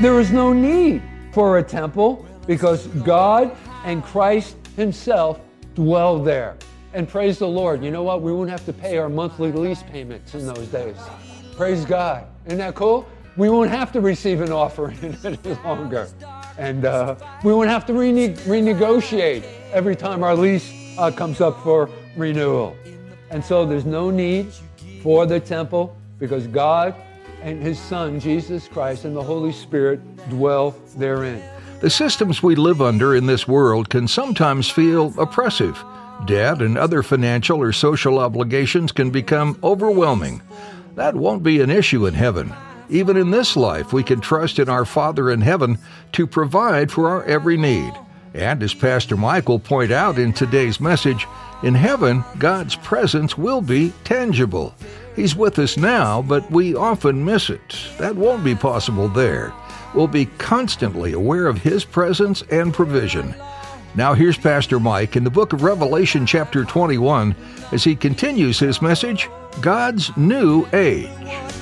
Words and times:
There 0.00 0.18
is 0.18 0.32
no 0.32 0.52
need 0.52 1.00
for 1.30 1.58
a 1.58 1.62
temple 1.62 2.26
because 2.48 2.88
God 2.88 3.56
and 3.84 4.02
Christ 4.02 4.56
Himself 4.74 5.38
dwell 5.76 6.18
there. 6.18 6.56
And 6.92 7.08
praise 7.08 7.38
the 7.38 7.46
Lord. 7.46 7.84
You 7.84 7.92
know 7.92 8.02
what? 8.02 8.20
We 8.20 8.32
won't 8.32 8.50
have 8.50 8.64
to 8.66 8.72
pay 8.72 8.98
our 8.98 9.08
monthly 9.08 9.52
lease 9.52 9.84
payments 9.84 10.34
in 10.34 10.44
those 10.46 10.66
days. 10.66 10.96
Praise 11.54 11.84
God. 11.84 12.26
Isn't 12.46 12.58
that 12.58 12.74
cool? 12.74 13.08
We 13.36 13.48
won't 13.48 13.70
have 13.70 13.92
to 13.92 14.00
receive 14.00 14.40
an 14.40 14.50
offering 14.50 15.16
any 15.24 15.54
longer. 15.62 16.08
And 16.58 16.84
uh, 16.84 17.14
we 17.44 17.52
won't 17.52 17.70
have 17.70 17.86
to 17.86 17.92
rene- 17.92 18.34
renegotiate 18.34 19.44
every 19.72 19.94
time 19.94 20.24
our 20.24 20.34
lease 20.34 20.79
uh, 20.98 21.10
comes 21.10 21.40
up 21.40 21.60
for 21.62 21.88
renewal. 22.16 22.76
And 23.30 23.44
so 23.44 23.64
there's 23.64 23.86
no 23.86 24.10
need 24.10 24.52
for 25.02 25.26
the 25.26 25.40
temple 25.40 25.96
because 26.18 26.46
God 26.46 26.94
and 27.42 27.62
His 27.62 27.78
Son, 27.78 28.20
Jesus 28.20 28.68
Christ, 28.68 29.04
and 29.04 29.16
the 29.16 29.22
Holy 29.22 29.52
Spirit 29.52 30.00
dwell 30.28 30.74
therein. 30.96 31.42
The 31.80 31.90
systems 31.90 32.42
we 32.42 32.56
live 32.56 32.82
under 32.82 33.14
in 33.14 33.26
this 33.26 33.48
world 33.48 33.88
can 33.88 34.06
sometimes 34.06 34.68
feel 34.68 35.18
oppressive. 35.18 35.82
Debt 36.26 36.60
and 36.60 36.76
other 36.76 37.02
financial 37.02 37.62
or 37.62 37.72
social 37.72 38.18
obligations 38.18 38.92
can 38.92 39.10
become 39.10 39.58
overwhelming. 39.62 40.42
That 40.96 41.16
won't 41.16 41.42
be 41.42 41.62
an 41.62 41.70
issue 41.70 42.06
in 42.06 42.12
heaven. 42.12 42.52
Even 42.90 43.16
in 43.16 43.30
this 43.30 43.56
life, 43.56 43.92
we 43.92 44.02
can 44.02 44.20
trust 44.20 44.58
in 44.58 44.68
our 44.68 44.84
Father 44.84 45.30
in 45.30 45.40
heaven 45.40 45.78
to 46.12 46.26
provide 46.26 46.90
for 46.92 47.08
our 47.08 47.24
every 47.24 47.56
need. 47.56 47.94
And 48.34 48.62
as 48.62 48.74
Pastor 48.74 49.16
Michael 49.16 49.58
point 49.58 49.90
out 49.90 50.18
in 50.18 50.32
today's 50.32 50.80
message, 50.80 51.26
in 51.62 51.74
heaven, 51.74 52.24
God's 52.38 52.76
presence 52.76 53.36
will 53.36 53.60
be 53.60 53.92
tangible. 54.04 54.74
He's 55.16 55.36
with 55.36 55.58
us 55.58 55.76
now, 55.76 56.22
but 56.22 56.50
we 56.50 56.74
often 56.74 57.24
miss 57.24 57.50
it. 57.50 57.76
That 57.98 58.16
won't 58.16 58.44
be 58.44 58.54
possible 58.54 59.08
there. 59.08 59.52
We'll 59.94 60.06
be 60.06 60.26
constantly 60.38 61.12
aware 61.12 61.46
of 61.46 61.58
His 61.62 61.84
presence 61.84 62.42
and 62.50 62.72
provision. 62.72 63.34
Now, 63.96 64.14
here's 64.14 64.38
Pastor 64.38 64.78
Mike 64.78 65.16
in 65.16 65.24
the 65.24 65.30
book 65.30 65.52
of 65.52 65.62
Revelation, 65.64 66.24
chapter 66.24 66.64
21, 66.64 67.34
as 67.72 67.82
he 67.82 67.96
continues 67.96 68.60
his 68.60 68.80
message 68.80 69.28
God's 69.60 70.16
New 70.16 70.68
Age. 70.72 71.59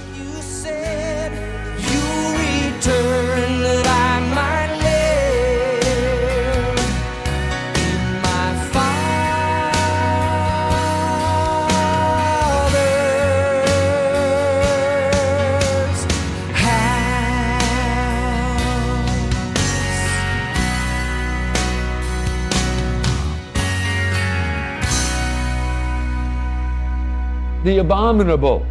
The 27.65 27.79
abominable 27.79 28.65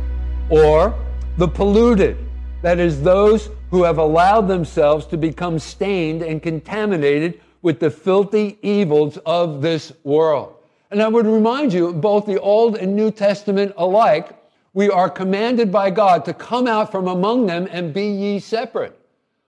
or 0.50 0.98
the 1.38 1.48
polluted. 1.48 2.18
That 2.62 2.80
is, 2.80 3.02
those 3.02 3.50
who 3.70 3.84
have 3.84 3.98
allowed 3.98 4.48
themselves 4.48 5.06
to 5.08 5.18
become 5.18 5.60
stained 5.60 6.22
and 6.22 6.42
contaminated 6.42 7.42
with 7.62 7.80
the 7.80 7.90
filthy 7.90 8.58
evils 8.62 9.18
of 9.26 9.62
this 9.62 9.92
world. 10.04 10.56
And 10.90 11.02
I 11.02 11.08
would 11.10 11.26
remind 11.26 11.74
you, 11.74 11.94
both 11.94 12.26
the 12.26 12.40
Old 12.40 12.78
and 12.78 12.96
New 12.96 13.12
Testament 13.12 13.74
alike, 13.78 14.30
we 14.74 14.90
are 14.90 15.10
commanded 15.10 15.72
by 15.72 15.90
God 15.90 16.24
to 16.26 16.34
come 16.34 16.66
out 16.66 16.92
from 16.92 17.08
among 17.08 17.46
them 17.46 17.68
and 17.70 17.94
be 17.94 18.08
ye 18.08 18.40
separate. 18.40 18.98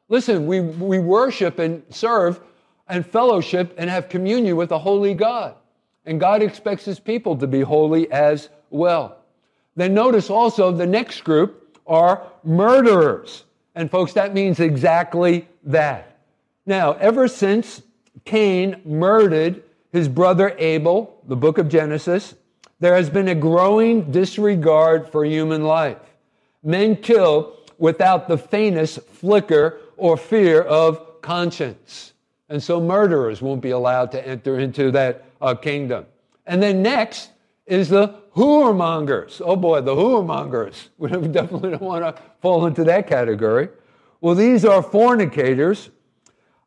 Listen, 0.09 0.47
we, 0.47 0.59
we 0.59 0.99
worship 0.99 1.59
and 1.59 1.81
serve 1.89 2.41
and 2.89 3.05
fellowship 3.05 3.73
and 3.77 3.89
have 3.89 4.09
communion 4.09 4.57
with 4.57 4.71
a 4.71 4.79
holy 4.79 5.13
God. 5.13 5.55
And 6.05 6.19
God 6.19 6.41
expects 6.41 6.83
his 6.83 6.99
people 6.99 7.37
to 7.37 7.47
be 7.47 7.61
holy 7.61 8.11
as 8.11 8.49
well. 8.69 9.18
Then 9.79 9.93
notice 9.93 10.29
also 10.29 10.73
the 10.73 10.85
next 10.85 11.23
group 11.23 11.79
are 11.87 12.27
murderers. 12.43 13.45
And 13.75 13.89
folks, 13.89 14.11
that 14.11 14.33
means 14.33 14.59
exactly 14.59 15.47
that. 15.63 16.17
Now, 16.65 16.93
ever 16.95 17.29
since 17.29 17.81
Cain 18.25 18.81
murdered 18.83 19.63
his 19.93 20.09
brother 20.09 20.53
Abel, 20.57 21.21
the 21.29 21.37
book 21.37 21.57
of 21.57 21.69
Genesis, 21.69 22.35
there 22.81 22.93
has 22.93 23.09
been 23.09 23.29
a 23.29 23.35
growing 23.35 24.11
disregard 24.11 25.07
for 25.07 25.23
human 25.23 25.63
life. 25.63 25.97
Men 26.61 26.97
kill 26.97 27.55
without 27.77 28.27
the 28.27 28.37
faintest 28.37 29.01
flicker 29.03 29.79
or 29.95 30.17
fear 30.17 30.61
of 30.61 31.21
conscience. 31.21 32.11
And 32.49 32.61
so 32.61 32.81
murderers 32.81 33.41
won't 33.41 33.61
be 33.61 33.69
allowed 33.69 34.11
to 34.11 34.27
enter 34.27 34.59
into 34.59 34.91
that 34.91 35.23
uh, 35.41 35.55
kingdom. 35.55 36.05
And 36.45 36.61
then 36.61 36.81
next 36.81 37.29
is 37.65 37.87
the 37.87 38.19
whoremongers. 38.39 39.41
Oh 39.43 39.57
boy, 39.57 39.81
the 39.81 39.93
whoremongers. 39.93 40.87
We 40.97 41.09
definitely 41.09 41.71
don't 41.71 41.81
want 41.81 42.03
to 42.03 42.21
fall 42.41 42.65
into 42.65 42.83
that 42.85 43.07
category. 43.07 43.69
Well, 44.21 44.35
these 44.35 44.63
are 44.65 44.81
fornicators 44.81 45.89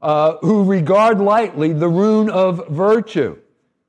uh, 0.03 0.37
who 0.38 0.65
regard 0.65 1.21
lightly 1.21 1.72
the 1.72 1.88
rune 1.88 2.28
of 2.28 2.69
virtue. 2.69 3.38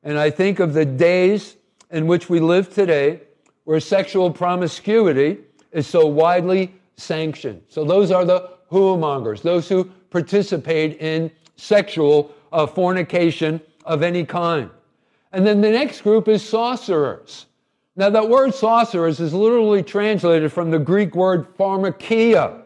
And 0.04 0.18
I 0.18 0.30
think 0.30 0.60
of 0.60 0.74
the 0.74 0.86
days 0.86 1.58
in 1.92 2.08
which 2.08 2.30
we 2.30 2.40
live 2.40 2.74
today 2.74 3.22
where 3.66 3.80
sexual 3.80 4.32
promiscuity 4.32 5.40
is 5.72 5.88
so 5.88 6.06
widely 6.06 6.74
sanctioned. 6.98 7.62
So 7.68 7.84
those 7.84 8.12
are 8.12 8.26
the 8.26 8.52
whoremongers, 8.72 9.42
those 9.42 9.68
who 9.68 9.86
participate 10.10 11.00
in 11.02 11.32
sexual 11.56 12.34
uh, 12.52 12.66
fornication 12.66 13.62
of 13.86 14.04
any 14.04 14.26
kind. 14.26 14.70
And 15.32 15.46
then 15.46 15.62
the 15.62 15.72
next 15.72 16.02
group 16.02 16.28
is 16.28 16.48
sorcerers. 16.48 17.48
Now, 17.96 18.10
that 18.10 18.28
word 18.28 18.56
sorcerers 18.56 19.20
is 19.20 19.34
literally 19.34 19.84
translated 19.84 20.52
from 20.52 20.72
the 20.72 20.80
Greek 20.80 21.16
word 21.16 21.56
pharmakia, 21.58 22.64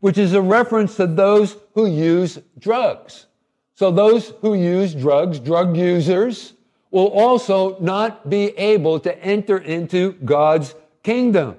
which 0.00 0.18
is 0.18 0.34
a 0.34 0.42
reference 0.42 0.96
to 0.96 1.06
those 1.06 1.56
who 1.74 1.86
use 1.86 2.38
drugs. 2.58 3.26
So, 3.74 3.90
those 3.90 4.34
who 4.42 4.54
use 4.54 4.94
drugs, 4.94 5.38
drug 5.38 5.74
users, 5.74 6.52
will 6.90 7.08
also 7.08 7.78
not 7.80 8.28
be 8.28 8.48
able 8.58 9.00
to 9.00 9.24
enter 9.24 9.56
into 9.56 10.12
God's 10.24 10.74
kingdom. 11.02 11.56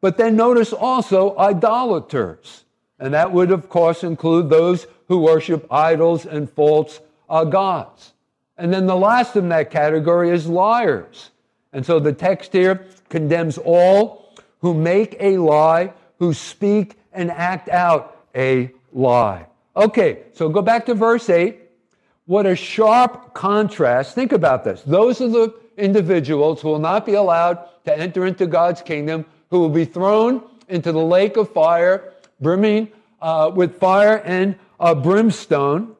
But 0.00 0.16
then 0.16 0.34
notice 0.34 0.72
also 0.72 1.36
idolaters. 1.36 2.64
And 2.98 3.12
that 3.12 3.32
would, 3.32 3.50
of 3.50 3.68
course, 3.68 4.04
include 4.04 4.48
those 4.48 4.86
who 5.08 5.18
worship 5.18 5.66
idols 5.70 6.24
and 6.24 6.48
false 6.48 7.00
uh, 7.28 7.44
gods. 7.44 8.12
And 8.56 8.72
then 8.72 8.86
the 8.86 8.96
last 8.96 9.36
in 9.36 9.48
that 9.50 9.70
category 9.70 10.30
is 10.30 10.46
liars. 10.46 11.31
And 11.72 11.84
so 11.84 11.98
the 11.98 12.12
text 12.12 12.52
here 12.52 12.86
condemns 13.08 13.58
all 13.58 14.34
who 14.60 14.74
make 14.74 15.16
a 15.20 15.38
lie, 15.38 15.92
who 16.18 16.34
speak 16.34 16.96
and 17.12 17.30
act 17.30 17.68
out 17.68 18.24
a 18.34 18.70
lie. 18.92 19.46
Okay, 19.76 20.24
so 20.34 20.48
go 20.48 20.62
back 20.62 20.86
to 20.86 20.94
verse 20.94 21.30
8. 21.30 21.58
What 22.26 22.46
a 22.46 22.54
sharp 22.54 23.34
contrast. 23.34 24.14
Think 24.14 24.32
about 24.32 24.64
this. 24.64 24.82
Those 24.82 25.20
are 25.20 25.28
the 25.28 25.54
individuals 25.76 26.60
who 26.60 26.68
will 26.68 26.78
not 26.78 27.06
be 27.06 27.14
allowed 27.14 27.58
to 27.84 27.98
enter 27.98 28.26
into 28.26 28.46
God's 28.46 28.82
kingdom, 28.82 29.24
who 29.50 29.58
will 29.58 29.68
be 29.70 29.84
thrown 29.84 30.42
into 30.68 30.92
the 30.92 31.02
lake 31.02 31.36
of 31.36 31.52
fire, 31.52 32.12
brimming 32.40 32.88
uh, 33.20 33.50
with 33.54 33.78
fire 33.78 34.18
and 34.24 34.56
uh, 34.78 34.94
brimstone. 34.94 35.96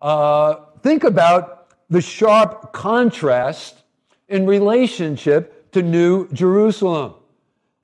Uh, 0.00 0.56
think 0.82 1.04
about 1.04 1.68
the 1.90 2.00
sharp 2.00 2.72
contrast 2.72 3.82
in 4.30 4.46
relationship 4.46 5.70
to 5.72 5.82
New 5.82 6.28
Jerusalem. 6.32 7.14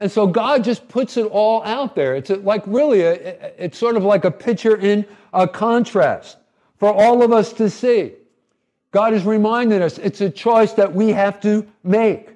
And 0.01 0.11
so 0.11 0.27
God 0.27 0.65
just 0.65 0.89
puts 0.89 1.17
it 1.17 1.27
all 1.27 1.63
out 1.65 1.95
there. 1.95 2.17
It's 2.17 2.31
like 2.31 2.63
really, 2.67 3.03
a, 3.03 3.15
it's 3.59 3.79
sort 3.79 3.97
of 3.97 4.05
like 4.05 4.25
a 4.25 4.31
picture 4.31 4.77
in 4.77 5.07
a 5.33 5.49
contrast 5.49 6.37
for 6.79 6.93
all 6.93 7.23
of 7.23 7.33
us 7.33 7.53
to 7.55 7.71
see. 7.71 8.13
God 8.91 9.13
is 9.13 9.25
reminding 9.25 9.83
us 9.83 9.99
it's 9.99 10.21
a 10.21 10.31
choice 10.31 10.73
that 10.75 10.95
we 10.95 11.11
have 11.11 11.41
to 11.41 11.67
make. 11.83 12.31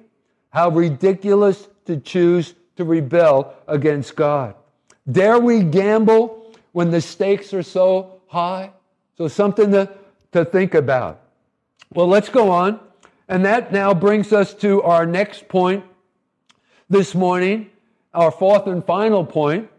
How 0.49 0.69
ridiculous 0.69 1.67
to 1.85 1.97
choose 1.97 2.53
to 2.75 2.83
rebel 2.83 3.53
against 3.67 4.15
God. 4.15 4.55
Dare 5.11 5.39
we 5.39 5.63
gamble 5.63 6.53
when 6.73 6.91
the 6.91 7.01
stakes 7.01 7.53
are 7.53 7.63
so 7.63 8.21
high? 8.27 8.71
So, 9.17 9.27
something 9.27 9.71
to, 9.71 9.89
to 10.31 10.45
think 10.45 10.73
about. 10.73 11.21
Well, 11.93 12.07
let's 12.07 12.29
go 12.29 12.49
on. 12.49 12.79
And 13.31 13.45
that 13.45 13.71
now 13.71 13.93
brings 13.93 14.33
us 14.33 14.53
to 14.55 14.81
our 14.81 15.05
next 15.05 15.47
point 15.47 15.85
this 16.89 17.15
morning, 17.15 17.69
our 18.13 18.29
fourth 18.29 18.67
and 18.67 18.83
final 18.83 19.25
point, 19.25 19.69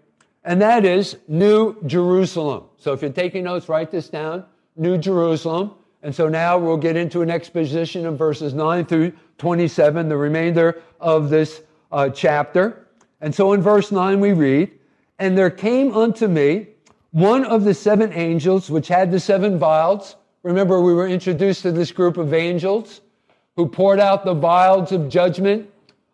and 0.42 0.62
that 0.62 0.86
is 0.86 1.18
New 1.28 1.76
Jerusalem. 1.84 2.64
So, 2.78 2.94
if 2.94 3.02
you're 3.02 3.10
taking 3.10 3.44
notes, 3.44 3.68
write 3.68 3.90
this 3.90 4.08
down 4.08 4.46
New 4.74 4.96
Jerusalem. 4.96 5.72
And 6.02 6.14
so 6.14 6.30
now 6.30 6.56
we'll 6.56 6.78
get 6.78 6.96
into 6.96 7.20
an 7.20 7.28
exposition 7.28 8.06
of 8.06 8.16
verses 8.16 8.54
9 8.54 8.86
through 8.86 9.12
27, 9.36 10.08
the 10.08 10.16
remainder 10.16 10.80
of 10.98 11.28
this 11.28 11.60
uh, 11.92 12.08
chapter. 12.08 12.88
And 13.20 13.34
so 13.34 13.52
in 13.52 13.60
verse 13.60 13.92
9 13.92 14.18
we 14.18 14.32
read, 14.32 14.70
And 15.18 15.36
there 15.36 15.50
came 15.50 15.94
unto 15.94 16.26
me 16.26 16.68
one 17.10 17.44
of 17.44 17.64
the 17.64 17.74
seven 17.74 18.14
angels 18.14 18.70
which 18.70 18.88
had 18.88 19.12
the 19.12 19.20
seven 19.20 19.58
vials. 19.58 20.16
Remember, 20.42 20.80
we 20.80 20.94
were 20.94 21.06
introduced 21.06 21.60
to 21.62 21.70
this 21.70 21.92
group 21.92 22.16
of 22.16 22.32
angels 22.32 23.02
who 23.56 23.66
poured 23.66 24.00
out 24.00 24.24
the 24.24 24.34
vials 24.34 24.92
of 24.92 25.08
judgment 25.08 25.68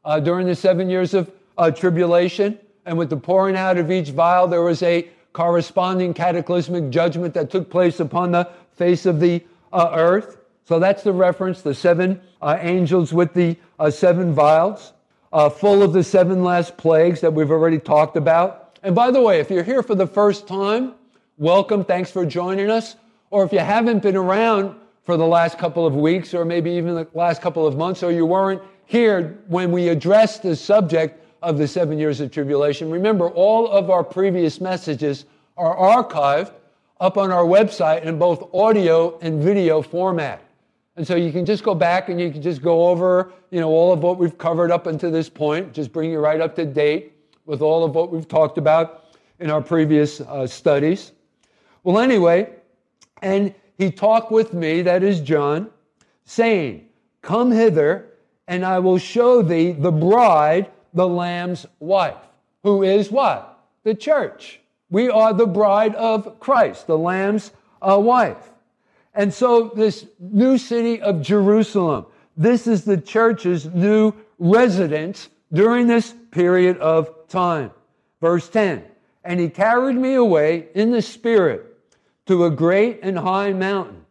uh, 0.05 0.19
during 0.21 0.47
the 0.47 0.55
seven 0.55 0.89
years 0.91 1.15
of 1.15 1.31
uh, 1.57 1.71
tribulation. 1.71 2.59
And 2.87 2.97
with 2.97 3.11
the 3.11 3.17
pouring 3.17 3.57
out 3.57 3.77
of 3.79 3.91
each 3.91 4.11
vial, 4.11 4.49
there 4.49 4.63
was 4.63 4.83
a 4.83 5.09
corresponding 5.33 6.15
cataclysmic 6.15 6.91
judgment 6.91 7.35
that 7.35 7.51
took 7.51 7.71
place 7.71 8.01
upon 8.01 8.33
the 8.33 8.49
face 8.73 9.07
of 9.07 9.21
the 9.21 9.43
uh, 9.73 9.91
earth. 9.95 10.39
So 10.65 10.79
that's 10.79 11.03
the 11.03 11.13
reference, 11.13 11.63
the 11.63 11.75
seven 11.75 12.21
uh, 12.43 12.59
angels 12.61 13.13
with 13.13 13.35
the 13.35 13.57
uh, 13.79 13.91
seven 13.91 14.35
vials, 14.35 14.93
uh, 15.33 15.49
full 15.49 15.83
of 15.83 15.93
the 15.93 16.03
seven 16.03 16.43
last 16.43 16.77
plagues 16.77 17.21
that 17.21 17.33
we've 17.33 17.51
already 17.51 17.79
talked 17.79 18.17
about. 18.17 18.79
And 18.83 18.95
by 18.95 19.11
the 19.11 19.21
way, 19.21 19.41
if 19.41 19.51
you're 19.51 19.65
here 19.65 19.83
for 19.83 19.95
the 19.95 20.07
first 20.07 20.47
time, 20.47 20.95
welcome. 21.37 21.85
Thanks 21.85 22.11
for 22.11 22.25
joining 22.25 22.71
us. 22.71 22.97
Or 23.31 23.45
if 23.45 23.53
you 23.53 23.59
haven't 23.59 24.03
been 24.03 24.17
around 24.17 24.75
for 25.09 25.17
the 25.17 25.27
last 25.27 25.57
couple 25.57 25.87
of 25.87 25.97
weeks, 25.97 26.35
or 26.35 26.45
maybe 26.45 26.71
even 26.71 26.95
the 26.95 27.09
last 27.15 27.41
couple 27.41 27.67
of 27.67 27.79
months, 27.79 28.03
or 28.03 28.13
you 28.13 28.27
weren't 28.27 28.61
here 28.85 29.39
when 29.47 29.73
we 29.73 29.89
addressed 29.89 30.43
the 30.43 30.55
subject 30.55 31.25
of 31.41 31.57
the 31.57 31.67
seven 31.67 31.99
years 31.99 32.21
of 32.21 32.31
tribulation, 32.31 32.91
remember 32.91 33.31
all 33.31 33.67
of 33.69 33.89
our 33.89 34.05
previous 34.05 34.61
messages 34.61 35.25
are 35.57 35.75
archived 35.75 36.53
up 37.01 37.17
on 37.17 37.33
our 37.33 37.45
website 37.45 38.03
in 38.03 38.19
both 38.19 38.55
audio 38.55 39.19
and 39.21 39.43
video 39.43 39.81
format. 39.81 40.43
And 40.97 41.07
so 41.07 41.17
you 41.17 41.33
can 41.33 41.47
just 41.47 41.65
go 41.65 41.75
back 41.75 42.11
and 42.11 42.21
you 42.21 42.31
can 42.31 42.43
just 42.43 42.61
go 42.61 42.89
over, 42.89 43.33
you 43.51 43.61
know, 43.61 43.71
all 43.71 43.95
of 43.95 44.01
what 44.01 44.19
we've 44.19 44.37
covered 44.37 44.71
up 44.71 44.87
until 44.87 45.11
this 45.11 45.31
point, 45.31 45.73
just 45.73 45.91
bring 45.91 46.11
you 46.11 46.19
right 46.19 46.43
up 46.43 46.55
to 46.57 46.67
date 46.67 47.15
with 47.47 47.63
all 47.63 47.83
of 47.83 47.95
what 47.95 48.13
we've 48.13 48.29
talked 48.29 48.59
about 48.59 49.07
in 49.41 49.51
our 49.51 49.63
previous 49.63 50.21
uh, 50.21 50.47
studies. 50.47 51.13
Well, 51.83 51.99
anyway, 51.99 52.51
and 53.23 53.55
he 53.79 53.93
talked 53.93 54.33
with 54.33 54.53
me, 54.53 54.83
that 54.83 55.05
is 55.05 55.21
John, 55.21 55.71
saying, 56.25 56.89
Come 57.23 57.53
hither, 57.53 58.09
and 58.49 58.65
I 58.65 58.81
will 58.81 58.99
show 58.99 59.41
thee 59.41 59.73
the 59.73 59.93
bride, 59.93 60.71
the 60.93 61.07
Lamb's 61.07 61.65
wife, 61.79 62.17
who 62.65 62.83
is 62.83 63.11
what? 63.11 63.61
The 63.85 63.95
church. 63.95 64.61
We 64.91 65.09
are 65.09 65.33
the 65.33 65.47
bride 65.47 65.95
of 65.95 66.41
Christ, 66.41 66.87
the 66.87 66.99
Lamb's 66.99 67.53
uh, 67.81 67.99
wife. 68.01 68.51
And 69.15 69.33
so, 69.33 69.71
this 69.75 70.07
new 70.19 70.59
city 70.59 71.01
of 71.01 71.23
Jerusalem, 71.23 72.07
this 72.37 72.67
is 72.67 72.85
the 72.85 72.97
church's 72.97 73.67
new 73.67 74.13
residence 74.39 75.29
during 75.53 75.87
this 75.87 76.15
period 76.31 76.79
of 76.79 77.29
time. 77.29 77.71
Verse 78.21 78.49
10 78.49 78.85
And 79.25 79.39
he 79.41 79.49
carried 79.49 79.97
me 79.97 80.15
away 80.15 80.69
in 80.75 80.91
the 80.91 81.03
Spirit 81.03 81.68
to 82.29 82.45
a 82.45 82.51
great 82.51 83.01
and 83.03 83.19
high 83.19 83.53
mountain 83.53 84.05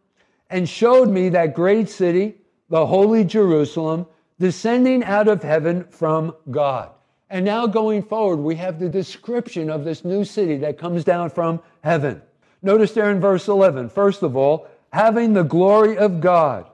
and 0.50 0.68
showed 0.68 1.08
me 1.08 1.28
that 1.30 1.54
great 1.54 1.88
city, 1.88 2.34
the 2.68 2.86
holy 2.86 3.24
Jerusalem, 3.24 4.06
descending 4.40 5.04
out 5.04 5.28
of 5.28 5.42
heaven 5.42 5.84
from 5.84 6.34
God. 6.50 6.90
And 7.30 7.44
now 7.44 7.66
going 7.66 8.02
forward, 8.02 8.38
we 8.38 8.56
have 8.56 8.80
the 8.80 8.88
description 8.88 9.70
of 9.70 9.84
this 9.84 10.04
new 10.04 10.24
city 10.24 10.56
that 10.58 10.78
comes 10.78 11.04
down 11.04 11.30
from 11.30 11.60
heaven. 11.84 12.20
Notice 12.60 12.92
there 12.92 13.10
in 13.10 13.20
verse 13.20 13.46
11, 13.46 13.90
first 13.90 14.22
of 14.22 14.36
all, 14.36 14.66
having 14.92 15.32
the 15.32 15.44
glory 15.44 15.96
of 15.96 16.20
God. 16.20 16.66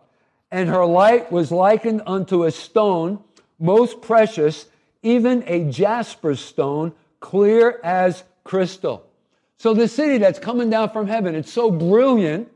And 0.51 0.69
her 0.69 0.87
light 0.87 1.31
was 1.31 1.53
likened 1.53 2.03
unto 2.07 2.45
a 2.45 2.51
stone 2.51 3.23
most 3.59 4.01
precious, 4.01 4.67
even 5.03 5.45
a 5.47 5.71
jasper 5.71 6.37
stone, 6.37 6.93
clear 7.21 7.81
as 7.83 8.25
crystal. 8.45 9.07
So 9.59 9.75
the 9.75 9.89
city 9.89 10.19
that's 10.19 10.39
coming 10.39 10.71
down 10.71 10.91
from 10.91 11.07
heaven, 11.07 11.35
it's 11.35 11.53
so 11.53 11.71
brilliant, 11.71 12.51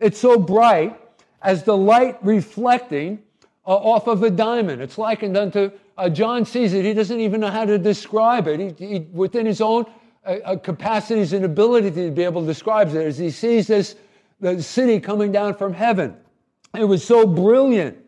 it's 0.00 0.18
so 0.18 0.38
bright, 0.38 0.98
as 1.42 1.64
the 1.64 1.76
light 1.76 2.18
reflecting 2.22 3.22
uh, 3.66 3.74
off 3.74 4.06
of 4.06 4.22
a 4.22 4.30
diamond. 4.30 4.80
It's 4.80 4.98
likened 4.98 5.36
unto 5.36 5.70
uh, 5.98 6.08
John 6.08 6.44
sees 6.44 6.72
it. 6.72 6.84
He 6.84 6.94
doesn't 6.94 7.20
even 7.20 7.40
know 7.40 7.50
how 7.50 7.64
to 7.64 7.78
describe 7.78 8.48
it. 8.48 8.78
He, 8.78 8.86
he, 8.86 8.98
within 9.12 9.46
his 9.46 9.60
own 9.60 9.86
uh, 10.24 10.36
uh, 10.44 10.56
capacities 10.56 11.32
and 11.32 11.44
ability 11.44 11.90
to 11.90 12.10
be 12.10 12.22
able 12.24 12.40
to 12.40 12.46
describe 12.46 12.88
it, 12.88 13.06
as 13.06 13.18
he 13.18 13.30
sees 13.30 13.66
this 13.66 13.96
the 14.40 14.60
city 14.60 14.98
coming 14.98 15.30
down 15.30 15.54
from 15.54 15.72
heaven. 15.72 16.16
It 16.76 16.84
was 16.84 17.04
so 17.04 17.26
brilliant. 17.26 17.98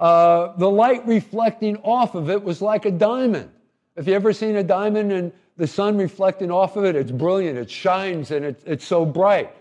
Uh, 0.00 0.56
the 0.56 0.70
light 0.70 1.06
reflecting 1.06 1.76
off 1.78 2.14
of 2.14 2.30
it 2.30 2.42
was 2.42 2.62
like 2.62 2.86
a 2.86 2.90
diamond. 2.90 3.50
Have 3.96 4.06
you 4.06 4.14
ever 4.14 4.34
seen 4.34 4.56
a 4.56 4.62
diamond 4.62 5.10
and 5.10 5.32
the 5.56 5.66
sun 5.66 5.96
reflecting 5.96 6.50
off 6.50 6.76
of 6.76 6.84
it? 6.84 6.94
It's 6.94 7.10
brilliant. 7.10 7.56
It 7.56 7.70
shines 7.70 8.30
and 8.30 8.44
it, 8.44 8.62
it's 8.66 8.84
so 8.84 9.06
bright. 9.06 9.54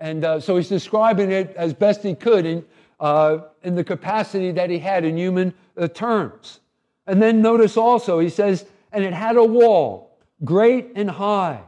And 0.00 0.24
uh, 0.24 0.40
so 0.40 0.56
he's 0.56 0.70
describing 0.70 1.30
it 1.30 1.54
as 1.54 1.74
best 1.74 2.02
he 2.02 2.14
could 2.14 2.46
in, 2.46 2.64
uh, 2.98 3.38
in 3.62 3.74
the 3.74 3.84
capacity 3.84 4.52
that 4.52 4.70
he 4.70 4.78
had 4.78 5.04
in 5.04 5.18
human 5.18 5.52
uh, 5.76 5.88
terms. 5.88 6.60
And 7.06 7.20
then 7.20 7.42
notice 7.42 7.76
also, 7.76 8.20
he 8.20 8.30
says, 8.30 8.64
and 8.90 9.04
it 9.04 9.12
had 9.12 9.36
a 9.36 9.44
wall, 9.44 10.16
great 10.44 10.92
and 10.94 11.10
high, 11.10 11.60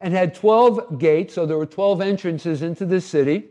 and 0.00 0.12
had 0.12 0.34
12 0.34 0.98
gates, 0.98 1.34
so 1.34 1.46
there 1.46 1.58
were 1.58 1.66
12 1.66 2.00
entrances 2.00 2.62
into 2.62 2.84
the 2.84 3.00
city. 3.00 3.44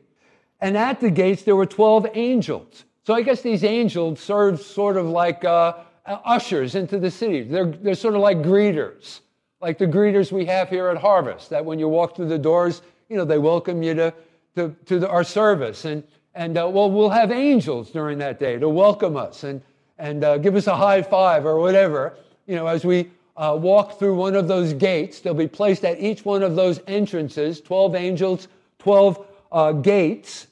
And 0.59 0.75
at 0.75 0.99
the 0.99 1.09
gates, 1.09 1.43
there 1.43 1.55
were 1.55 1.65
12 1.65 2.07
angels. 2.15 2.83
So 3.03 3.13
I 3.13 3.21
guess 3.21 3.41
these 3.41 3.63
angels 3.63 4.19
served 4.19 4.61
sort 4.61 4.97
of 4.97 5.05
like 5.05 5.45
uh, 5.45 5.73
ushers 6.09 6.75
into 6.75 6.99
the 6.99 7.11
city. 7.11 7.43
They're, 7.43 7.65
they're 7.65 7.95
sort 7.95 8.15
of 8.15 8.21
like 8.21 8.39
greeters, 8.39 9.19
like 9.61 9.77
the 9.77 9.85
greeters 9.85 10.31
we 10.31 10.45
have 10.45 10.69
here 10.69 10.87
at 10.89 10.97
Harvest, 10.97 11.49
that 11.51 11.63
when 11.63 11.79
you 11.79 11.87
walk 11.87 12.15
through 12.15 12.29
the 12.29 12.39
doors, 12.39 12.81
you 13.09 13.17
know, 13.17 13.25
they 13.25 13.37
welcome 13.37 13.83
you 13.83 13.93
to, 13.93 14.13
to, 14.55 14.75
to 14.85 14.99
the, 14.99 15.09
our 15.09 15.23
service. 15.23 15.85
And, 15.85 16.03
and 16.33 16.57
uh, 16.57 16.69
well, 16.71 16.89
we'll 16.89 17.09
have 17.09 17.31
angels 17.31 17.91
during 17.91 18.17
that 18.19 18.39
day 18.39 18.57
to 18.57 18.69
welcome 18.69 19.17
us 19.17 19.43
and, 19.43 19.61
and 19.97 20.23
uh, 20.23 20.37
give 20.37 20.55
us 20.55 20.67
a 20.67 20.75
high 20.75 21.01
five 21.01 21.45
or 21.45 21.59
whatever, 21.59 22.17
you 22.47 22.55
know, 22.55 22.67
as 22.67 22.85
we 22.85 23.11
uh, 23.37 23.57
walk 23.59 23.97
through 23.99 24.15
one 24.15 24.35
of 24.35 24.47
those 24.47 24.73
gates. 24.73 25.19
They'll 25.19 25.33
be 25.33 25.47
placed 25.47 25.85
at 25.85 25.99
each 25.99 26.25
one 26.25 26.43
of 26.43 26.55
those 26.55 26.81
entrances 26.87 27.61
12 27.61 27.95
angels, 27.95 28.47
12 28.79 29.25
uh, 29.51 29.71
gates. 29.73 30.47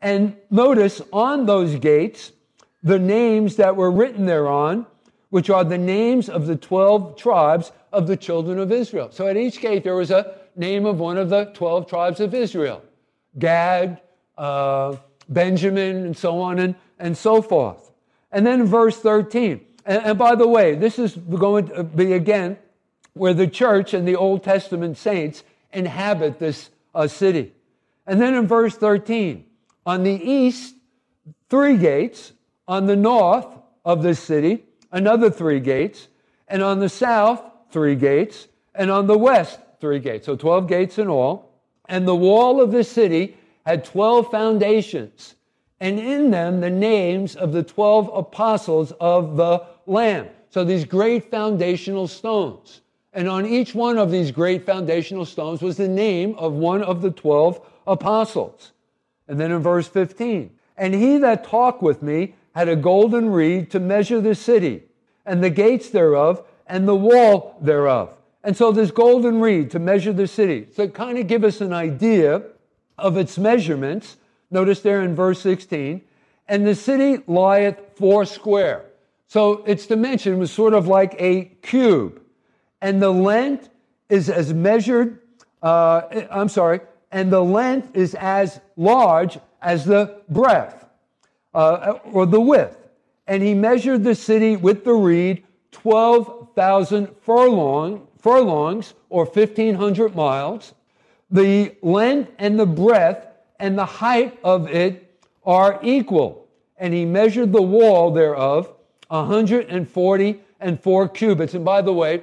And 0.00 0.36
notice 0.50 1.00
on 1.12 1.46
those 1.46 1.76
gates 1.76 2.32
the 2.82 2.98
names 2.98 3.56
that 3.56 3.76
were 3.76 3.90
written 3.90 4.26
thereon, 4.26 4.86
which 5.30 5.48
are 5.50 5.64
the 5.64 5.78
names 5.78 6.28
of 6.28 6.46
the 6.46 6.56
12 6.56 7.16
tribes 7.16 7.72
of 7.92 8.06
the 8.06 8.16
children 8.16 8.58
of 8.58 8.72
Israel. 8.72 9.08
So 9.10 9.26
at 9.26 9.36
each 9.36 9.60
gate 9.60 9.84
there 9.84 9.94
was 9.94 10.10
a 10.10 10.34
name 10.56 10.86
of 10.86 10.98
one 10.98 11.16
of 11.16 11.30
the 11.30 11.46
12 11.54 11.88
tribes 11.88 12.20
of 12.20 12.34
Israel 12.34 12.82
Gad, 13.38 14.00
uh, 14.36 14.96
Benjamin, 15.28 16.04
and 16.04 16.16
so 16.16 16.40
on 16.40 16.58
and, 16.58 16.74
and 16.98 17.16
so 17.16 17.40
forth. 17.40 17.90
And 18.30 18.46
then 18.46 18.64
verse 18.64 18.98
13, 18.98 19.60
and, 19.86 20.04
and 20.04 20.18
by 20.18 20.34
the 20.34 20.46
way, 20.46 20.74
this 20.74 20.98
is 20.98 21.16
going 21.16 21.68
to 21.68 21.84
be 21.84 22.12
again 22.12 22.58
where 23.14 23.34
the 23.34 23.46
church 23.46 23.94
and 23.94 24.06
the 24.06 24.16
Old 24.16 24.42
Testament 24.42 24.96
saints 24.96 25.44
inhabit 25.72 26.38
this 26.38 26.70
uh, 26.94 27.06
city. 27.06 27.52
And 28.06 28.20
then 28.20 28.34
in 28.34 28.46
verse 28.46 28.74
13, 28.74 29.44
on 29.86 30.02
the 30.02 30.12
east, 30.12 30.74
three 31.48 31.76
gates, 31.76 32.32
on 32.72 32.86
the 32.86 32.96
north 32.96 33.46
of 33.84 34.02
the 34.02 34.14
city, 34.14 34.64
another 34.92 35.30
three 35.30 35.60
gates, 35.60 36.08
and 36.48 36.62
on 36.62 36.78
the 36.78 36.88
south, 36.88 37.42
three 37.70 37.94
gates, 37.94 38.48
and 38.74 38.90
on 38.90 39.06
the 39.06 39.18
west, 39.18 39.60
three 39.78 39.98
gates. 39.98 40.24
So 40.24 40.36
12 40.36 40.68
gates 40.68 40.98
in 40.98 41.06
all. 41.06 41.60
And 41.86 42.08
the 42.08 42.16
wall 42.16 42.62
of 42.62 42.72
the 42.72 42.82
city 42.82 43.36
had 43.66 43.84
12 43.84 44.30
foundations, 44.30 45.34
and 45.80 46.00
in 46.00 46.30
them 46.30 46.62
the 46.62 46.70
names 46.70 47.36
of 47.36 47.52
the 47.52 47.62
12 47.62 48.10
apostles 48.14 48.92
of 48.98 49.36
the 49.36 49.66
Lamb. 49.84 50.28
So 50.48 50.64
these 50.64 50.86
great 50.86 51.30
foundational 51.30 52.08
stones. 52.08 52.80
And 53.12 53.28
on 53.28 53.44
each 53.44 53.74
one 53.74 53.98
of 53.98 54.10
these 54.10 54.30
great 54.30 54.64
foundational 54.64 55.26
stones 55.26 55.60
was 55.60 55.76
the 55.76 55.88
name 55.88 56.36
of 56.36 56.54
one 56.54 56.82
of 56.82 57.02
the 57.02 57.10
12 57.10 57.60
apostles. 57.86 58.72
And 59.28 59.38
then 59.38 59.52
in 59.52 59.58
verse 59.58 59.88
15, 59.88 60.50
and 60.78 60.94
he 60.94 61.18
that 61.18 61.44
talked 61.44 61.82
with 61.82 62.02
me 62.02 62.34
had 62.54 62.68
a 62.68 62.76
golden 62.76 63.30
reed 63.30 63.70
to 63.70 63.80
measure 63.80 64.20
the 64.20 64.34
city, 64.34 64.82
and 65.24 65.42
the 65.42 65.50
gates 65.50 65.90
thereof, 65.90 66.44
and 66.66 66.86
the 66.86 66.96
wall 66.96 67.58
thereof. 67.60 68.10
And 68.44 68.56
so 68.56 68.72
this 68.72 68.90
golden 68.90 69.40
reed 69.40 69.70
to 69.70 69.78
measure 69.78 70.12
the 70.12 70.26
city. 70.26 70.66
So 70.74 70.88
kind 70.88 71.18
of 71.18 71.26
give 71.26 71.44
us 71.44 71.60
an 71.60 71.72
idea 71.72 72.42
of 72.98 73.16
its 73.16 73.38
measurements. 73.38 74.16
Notice 74.50 74.80
there 74.80 75.02
in 75.02 75.14
verse 75.14 75.40
16, 75.40 76.02
and 76.48 76.66
the 76.66 76.74
city 76.74 77.22
lieth 77.26 77.78
four 77.94 78.24
square. 78.24 78.84
So 79.28 79.64
its 79.64 79.86
dimension 79.86 80.38
was 80.38 80.52
sort 80.52 80.74
of 80.74 80.88
like 80.88 81.14
a 81.18 81.44
cube. 81.62 82.20
And 82.80 83.00
the 83.00 83.10
length 83.10 83.70
is 84.08 84.28
as 84.28 84.52
measured, 84.52 85.20
uh, 85.62 86.02
I'm 86.30 86.48
sorry, 86.48 86.80
and 87.10 87.32
the 87.32 87.42
length 87.42 87.96
is 87.96 88.14
as 88.14 88.60
large 88.76 89.38
as 89.62 89.84
the 89.84 90.22
breadth 90.28 90.84
uh, 91.54 91.98
or 92.12 92.26
the 92.26 92.40
width. 92.40 92.76
And 93.26 93.42
he 93.42 93.54
measured 93.54 94.04
the 94.04 94.14
city 94.14 94.56
with 94.56 94.84
the 94.84 94.94
reed 94.94 95.44
12,000 95.72 97.08
furlong, 97.20 98.06
furlongs 98.18 98.94
or 99.08 99.24
1,500 99.24 100.14
miles. 100.14 100.74
The 101.30 101.74
length 101.82 102.32
and 102.38 102.58
the 102.58 102.66
breadth 102.66 103.26
and 103.58 103.78
the 103.78 103.86
height 103.86 104.38
of 104.44 104.68
it 104.68 105.18
are 105.44 105.78
equal. 105.82 106.48
And 106.76 106.92
he 106.92 107.04
measured 107.04 107.52
the 107.52 107.62
wall 107.62 108.10
thereof 108.10 108.72
140 109.08 110.40
and 110.60 110.80
four 110.80 111.08
cubits. 111.08 111.54
And 111.54 111.64
by 111.64 111.82
the 111.82 111.92
way, 111.92 112.22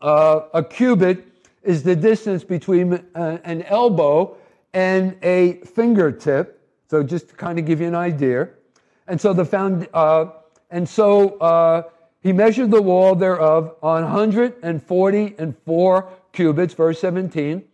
uh, 0.00 0.42
a 0.54 0.62
cubit 0.62 1.26
is 1.62 1.82
the 1.82 1.96
distance 1.96 2.44
between 2.44 2.94
uh, 3.14 3.38
an 3.44 3.62
elbow 3.62 4.36
and 4.72 5.16
a 5.22 5.54
fingertip. 5.64 6.61
So 6.92 7.02
just 7.02 7.30
to 7.30 7.34
kind 7.36 7.58
of 7.58 7.64
give 7.64 7.80
you 7.80 7.86
an 7.86 7.94
idea. 7.94 8.50
And 9.08 9.18
so 9.18 9.32
the 9.32 9.46
found, 9.46 9.88
uh, 9.94 10.26
and 10.70 10.86
so 10.86 11.38
uh, 11.38 11.84
he 12.20 12.34
measured 12.34 12.70
the 12.70 12.82
wall 12.82 13.14
thereof 13.14 13.76
on 13.82 14.02
140 14.02 15.34
and 15.38 15.56
four 15.64 16.10
cubits, 16.34 16.74
verse 16.74 17.00
17, 17.00 17.64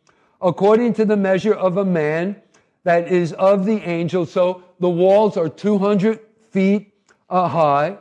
according 0.40 0.94
to 0.94 1.04
the 1.04 1.16
measure 1.16 1.52
of 1.52 1.78
a 1.78 1.84
man 1.84 2.40
that 2.84 3.08
is 3.08 3.32
of 3.32 3.66
the 3.66 3.78
angel. 3.78 4.24
So 4.24 4.62
the 4.78 4.88
walls 4.88 5.36
are 5.36 5.48
200 5.48 6.20
feet 6.52 6.94
uh, 7.28 7.48
high. 7.48 7.98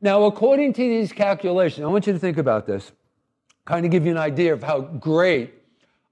Now, 0.00 0.24
according 0.24 0.72
to 0.72 0.82
these 0.82 1.12
calculations, 1.12 1.84
I 1.84 1.88
want 1.88 2.08
you 2.08 2.12
to 2.12 2.18
think 2.18 2.38
about 2.38 2.66
this, 2.66 2.90
kind 3.66 3.86
of 3.86 3.92
give 3.92 4.04
you 4.04 4.10
an 4.10 4.18
idea 4.18 4.52
of 4.52 4.64
how 4.64 4.80
great, 4.80 5.54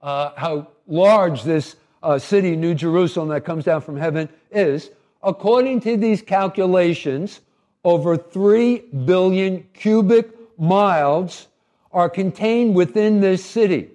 uh, 0.00 0.30
how 0.36 0.68
large 0.86 1.42
this 1.42 1.74
uh, 2.04 2.18
city, 2.18 2.54
New 2.54 2.74
Jerusalem, 2.74 3.28
that 3.30 3.44
comes 3.44 3.64
down 3.64 3.80
from 3.80 3.96
heaven 3.96 4.28
is. 4.50 4.90
According 5.22 5.80
to 5.80 5.96
these 5.96 6.22
calculations, 6.22 7.40
over 7.82 8.16
3 8.16 8.78
billion 9.04 9.66
cubic 9.72 10.30
miles 10.58 11.48
are 11.92 12.08
contained 12.08 12.74
within 12.74 13.20
this 13.20 13.44
city. 13.44 13.90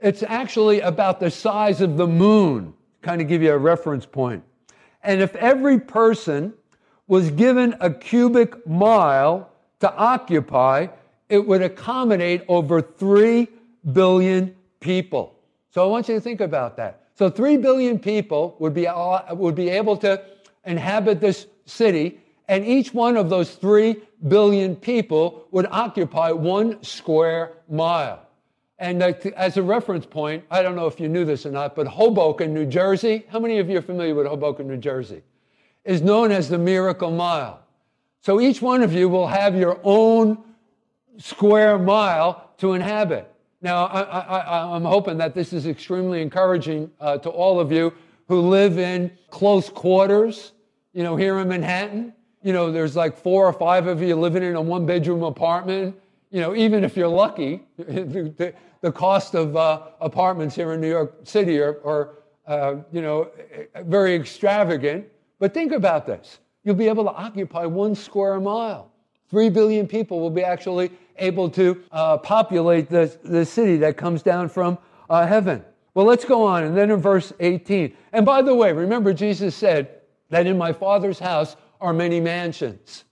It's 0.00 0.22
actually 0.22 0.80
about 0.80 1.20
the 1.20 1.30
size 1.30 1.80
of 1.80 1.96
the 1.96 2.06
moon, 2.06 2.74
kind 3.02 3.20
of 3.20 3.28
give 3.28 3.42
you 3.42 3.52
a 3.52 3.58
reference 3.58 4.06
point. 4.06 4.42
And 5.02 5.20
if 5.20 5.34
every 5.36 5.80
person 5.80 6.54
was 7.08 7.30
given 7.30 7.74
a 7.80 7.90
cubic 7.90 8.66
mile 8.66 9.50
to 9.80 9.92
occupy, 9.94 10.86
it 11.28 11.44
would 11.46 11.62
accommodate 11.62 12.44
over 12.46 12.80
3 12.80 13.48
billion 13.92 14.54
people. 14.80 15.34
So 15.70 15.82
I 15.82 15.86
want 15.86 16.08
you 16.08 16.14
to 16.14 16.20
think 16.20 16.40
about 16.40 16.76
that. 16.76 17.01
So 17.14 17.28
3 17.28 17.58
billion 17.58 17.98
people 17.98 18.56
would 18.58 18.74
be, 18.74 18.86
would 19.32 19.54
be 19.54 19.68
able 19.68 19.96
to 19.98 20.22
inhabit 20.64 21.20
this 21.20 21.46
city, 21.66 22.18
and 22.48 22.66
each 22.66 22.92
one 22.94 23.16
of 23.16 23.30
those 23.30 23.54
3 23.54 23.96
billion 24.28 24.76
people 24.76 25.46
would 25.50 25.66
occupy 25.70 26.32
one 26.32 26.82
square 26.82 27.52
mile. 27.68 28.20
And 28.78 29.02
as 29.02 29.56
a 29.56 29.62
reference 29.62 30.06
point, 30.06 30.44
I 30.50 30.62
don't 30.62 30.74
know 30.74 30.86
if 30.86 30.98
you 30.98 31.08
knew 31.08 31.24
this 31.24 31.46
or 31.46 31.52
not, 31.52 31.76
but 31.76 31.86
Hoboken, 31.86 32.52
New 32.52 32.66
Jersey, 32.66 33.24
how 33.28 33.38
many 33.38 33.58
of 33.58 33.70
you 33.70 33.78
are 33.78 33.82
familiar 33.82 34.14
with 34.14 34.26
Hoboken, 34.26 34.66
New 34.66 34.76
Jersey? 34.76 35.22
Is 35.84 36.02
known 36.02 36.32
as 36.32 36.48
the 36.48 36.58
Miracle 36.58 37.10
Mile. 37.10 37.60
So 38.20 38.40
each 38.40 38.60
one 38.62 38.82
of 38.82 38.92
you 38.92 39.08
will 39.08 39.26
have 39.28 39.56
your 39.56 39.80
own 39.82 40.38
square 41.18 41.78
mile 41.78 42.50
to 42.58 42.72
inhabit. 42.72 43.31
Now, 43.62 43.86
I, 43.86 44.76
am 44.76 44.82
hoping 44.82 45.18
that 45.18 45.34
this 45.34 45.52
is 45.52 45.66
extremely 45.66 46.20
encouraging 46.20 46.90
uh, 47.00 47.18
to 47.18 47.30
all 47.30 47.60
of 47.60 47.70
you 47.70 47.94
who 48.26 48.40
live 48.40 48.76
in 48.76 49.10
close 49.30 49.70
quarters, 49.70 50.52
you 50.92 51.04
know, 51.04 51.14
here 51.14 51.38
in 51.38 51.48
Manhattan. 51.48 52.12
You 52.42 52.52
know, 52.52 52.72
there's 52.72 52.96
like 52.96 53.16
four 53.16 53.46
or 53.46 53.52
five 53.52 53.86
of 53.86 54.02
you 54.02 54.16
living 54.16 54.42
in 54.42 54.56
a 54.56 54.60
one 54.60 54.84
bedroom 54.84 55.22
apartment. 55.22 55.96
You 56.30 56.40
know, 56.40 56.56
even 56.56 56.82
if 56.82 56.96
you're 56.96 57.06
lucky, 57.06 57.62
the, 57.78 58.52
the 58.80 58.90
cost 58.90 59.34
of 59.36 59.56
uh, 59.56 59.82
apartments 60.00 60.56
here 60.56 60.72
in 60.72 60.80
New 60.80 60.90
York 60.90 61.20
City 61.22 61.60
are, 61.60 61.78
are 61.84 62.18
uh, 62.48 62.76
you 62.90 63.00
know, 63.00 63.30
very 63.84 64.16
extravagant. 64.16 65.06
But 65.38 65.54
think 65.54 65.70
about 65.70 66.04
this 66.04 66.38
you'll 66.64 66.74
be 66.74 66.88
able 66.88 67.04
to 67.04 67.10
occupy 67.10 67.66
one 67.66 67.94
square 67.94 68.38
mile. 68.40 68.92
Three 69.28 69.48
billion 69.48 69.86
people 69.86 70.20
will 70.20 70.30
be 70.30 70.44
actually 70.44 70.90
able 71.16 71.50
to 71.50 71.82
uh, 71.90 72.18
populate 72.18 72.88
the, 72.88 73.16
the 73.22 73.44
city 73.44 73.76
that 73.78 73.96
comes 73.96 74.22
down 74.22 74.48
from 74.48 74.78
uh, 75.10 75.26
heaven. 75.26 75.64
Well, 75.94 76.06
let's 76.06 76.24
go 76.24 76.44
on. 76.44 76.64
And 76.64 76.76
then 76.76 76.90
in 76.90 77.00
verse 77.00 77.32
18, 77.40 77.94
and 78.12 78.24
by 78.24 78.42
the 78.42 78.54
way, 78.54 78.72
remember 78.72 79.12
Jesus 79.12 79.54
said 79.54 80.00
that 80.30 80.46
in 80.46 80.56
my 80.56 80.72
Father's 80.72 81.18
house 81.18 81.56
are 81.80 81.92
many 81.92 82.20
mansions. 82.20 83.04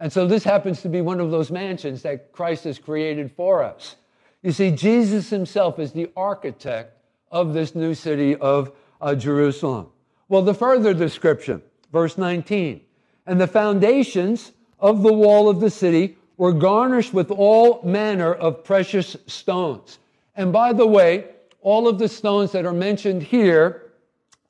And 0.00 0.12
so 0.12 0.26
this 0.26 0.42
happens 0.42 0.82
to 0.82 0.88
be 0.88 1.00
one 1.00 1.20
of 1.20 1.30
those 1.30 1.50
mansions 1.50 2.02
that 2.02 2.32
Christ 2.32 2.64
has 2.64 2.78
created 2.78 3.30
for 3.30 3.62
us. 3.62 3.96
You 4.42 4.52
see, 4.52 4.70
Jesus 4.72 5.30
himself 5.30 5.78
is 5.78 5.92
the 5.92 6.10
architect 6.16 6.98
of 7.30 7.54
this 7.54 7.74
new 7.74 7.94
city 7.94 8.36
of 8.36 8.72
uh, 9.00 9.14
Jerusalem. 9.14 9.88
Well, 10.28 10.42
the 10.42 10.54
further 10.54 10.92
description, 10.92 11.62
verse 11.92 12.18
19, 12.18 12.80
and 13.26 13.40
the 13.40 13.46
foundations 13.46 14.52
of 14.78 15.02
the 15.02 15.12
wall 15.12 15.48
of 15.48 15.60
the 15.60 15.70
city 15.70 16.16
were 16.36 16.52
garnished 16.52 17.14
with 17.14 17.30
all 17.30 17.80
manner 17.82 18.34
of 18.34 18.64
precious 18.64 19.16
stones. 19.26 19.98
And 20.36 20.52
by 20.52 20.72
the 20.72 20.86
way, 20.86 21.26
all 21.60 21.88
of 21.88 21.98
the 21.98 22.08
stones 22.08 22.52
that 22.52 22.66
are 22.66 22.72
mentioned 22.72 23.22
here 23.22 23.92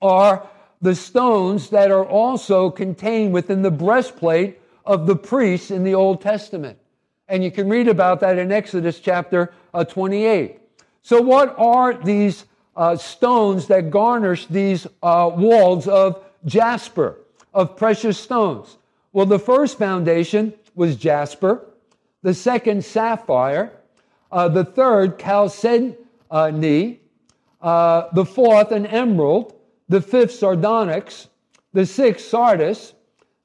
are 0.00 0.48
the 0.80 0.94
stones 0.94 1.70
that 1.70 1.90
are 1.90 2.04
also 2.04 2.70
contained 2.70 3.32
within 3.32 3.62
the 3.62 3.70
breastplate 3.70 4.60
of 4.84 5.06
the 5.06 5.16
priests 5.16 5.70
in 5.70 5.84
the 5.84 5.94
Old 5.94 6.20
Testament. 6.20 6.78
And 7.28 7.42
you 7.42 7.50
can 7.50 7.68
read 7.68 7.88
about 7.88 8.20
that 8.20 8.38
in 8.38 8.52
Exodus 8.52 9.00
chapter 9.00 9.52
uh, 9.72 9.84
28. 9.84 10.58
So, 11.02 11.20
what 11.20 11.54
are 11.58 11.94
these 11.94 12.44
uh, 12.76 12.96
stones 12.96 13.66
that 13.68 13.90
garnish 13.90 14.46
these 14.46 14.86
uh, 15.02 15.30
walls 15.34 15.86
of 15.88 16.24
jasper, 16.44 17.18
of 17.54 17.76
precious 17.76 18.18
stones? 18.18 18.76
Well, 19.12 19.26
the 19.26 19.38
first 19.38 19.78
foundation 19.78 20.52
was 20.74 20.96
jasper 20.96 21.64
the 22.24 22.32
second 22.32 22.82
sapphire, 22.82 23.70
uh, 24.32 24.48
the 24.48 24.64
third 24.64 25.18
chalcedony, 25.18 26.98
uh, 27.60 28.08
the 28.12 28.24
fourth 28.24 28.72
an 28.72 28.86
emerald, 28.86 29.54
the 29.90 30.00
fifth 30.00 30.32
sardonyx, 30.32 31.28
the 31.74 31.84
sixth 31.84 32.26
sardis, 32.26 32.94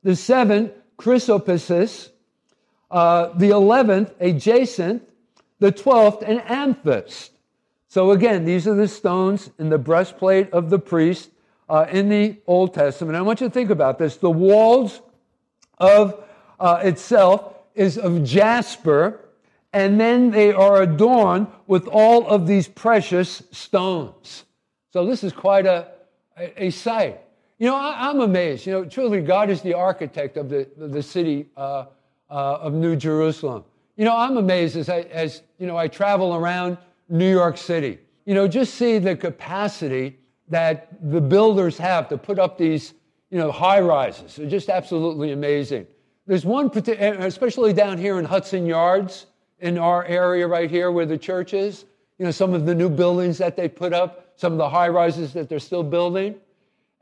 the 0.04 0.16
seventh 0.16 0.72
chrysoprasus, 0.98 2.10
uh, 2.90 3.28
the 3.38 3.50
eleventh 3.50 4.14
a 4.22 4.32
jacinth, 4.32 5.04
the 5.60 5.74
twelfth 5.74 6.22
an 6.24 6.40
amethyst. 6.40 7.34
So 7.90 8.12
again, 8.12 8.46
these 8.46 8.66
are 8.66 8.76
the 8.76 8.88
stones 8.88 9.52
in 9.60 9.68
the 9.68 9.78
breastplate 9.78 10.52
of 10.52 10.70
the 10.70 10.80
priest 10.80 11.32
uh, 11.68 11.86
in 11.92 12.08
the 12.08 12.38
Old 12.48 12.74
Testament. 12.74 13.18
I 13.18 13.22
want 13.24 13.42
you 13.42 13.48
to 13.48 13.54
think 13.54 13.72
about 13.72 14.00
this. 14.00 14.16
The 14.16 14.32
walls 14.32 15.02
of 15.80 16.24
uh, 16.62 16.80
itself 16.84 17.56
is 17.76 17.98
of 17.98 18.24
jasper, 18.24 19.20
and 19.74 20.00
then 20.00 20.32
they 20.32 20.52
are 20.52 20.82
adorned 20.82 21.48
with 21.68 21.88
all 21.88 22.28
of 22.28 22.48
these 22.48 22.68
precious 22.68 23.44
stones. 23.52 24.46
So 24.92 25.06
this 25.06 25.24
is 25.24 25.32
quite 25.32 25.66
a, 25.66 25.88
a, 26.38 26.66
a 26.66 26.70
sight. 26.72 27.22
You 27.60 27.68
know, 27.68 27.76
I, 27.76 28.10
am 28.10 28.22
amazed. 28.22 28.66
You 28.66 28.74
know, 28.74 28.86
truly, 28.86 29.22
God 29.22 29.50
is 29.50 29.62
the 29.62 29.74
architect 29.74 30.38
of 30.38 30.50
the, 30.50 30.68
the 30.78 31.04
city 31.04 31.48
uh, 31.58 31.86
uh, 32.30 32.58
of 32.62 32.74
New 32.74 32.96
Jerusalem. 32.96 33.66
You 33.98 34.06
know, 34.06 34.16
I'm 34.16 34.38
amazed 34.38 34.78
as 34.78 34.88
I, 34.88 35.02
as, 35.02 35.44
you 35.58 35.68
know, 35.68 35.76
I 35.76 35.90
travel 35.90 36.36
around 36.36 36.78
New 37.10 37.30
York 37.30 37.58
City. 37.58 38.00
You 38.26 38.34
know, 38.34 38.48
just 38.48 38.76
see 38.76 38.98
the 38.98 39.16
capacity 39.16 40.18
that 40.48 40.88
the 41.12 41.20
builders 41.20 41.78
have 41.78 42.08
to 42.10 42.18
put 42.18 42.40
up 42.40 42.58
these, 42.58 42.94
you 43.30 43.38
know, 43.38 43.52
high 43.52 43.82
rises. 43.82 44.38
They're 44.38 44.50
just 44.50 44.70
absolutely 44.70 45.32
amazing. 45.34 45.86
There's 46.30 46.46
one, 46.46 46.70
parti- 46.70 46.92
especially 46.92 47.74
down 47.74 47.98
here 47.98 48.20
in 48.20 48.26
Hudson 48.26 48.68
Yards, 48.68 49.26
in 49.62 49.80
our 49.80 50.06
area 50.06 50.46
right 50.46 50.70
here 50.70 50.92
where 50.92 51.08
the 51.08 51.18
church 51.18 51.56
is. 51.56 51.86
You 52.20 52.26
know, 52.26 52.32
some 52.32 52.54
of 52.54 52.68
the 52.68 52.76
new 52.76 52.88
buildings 52.88 53.40
that 53.40 53.56
they 53.56 53.68
put 53.68 53.94
up, 53.94 54.32
some 54.36 54.52
of 54.52 54.60
the 54.60 54.70
high 54.70 54.90
rises 54.90 55.34
that 55.34 55.50
they're 55.50 55.58
still 55.58 55.82
building. 55.82 56.36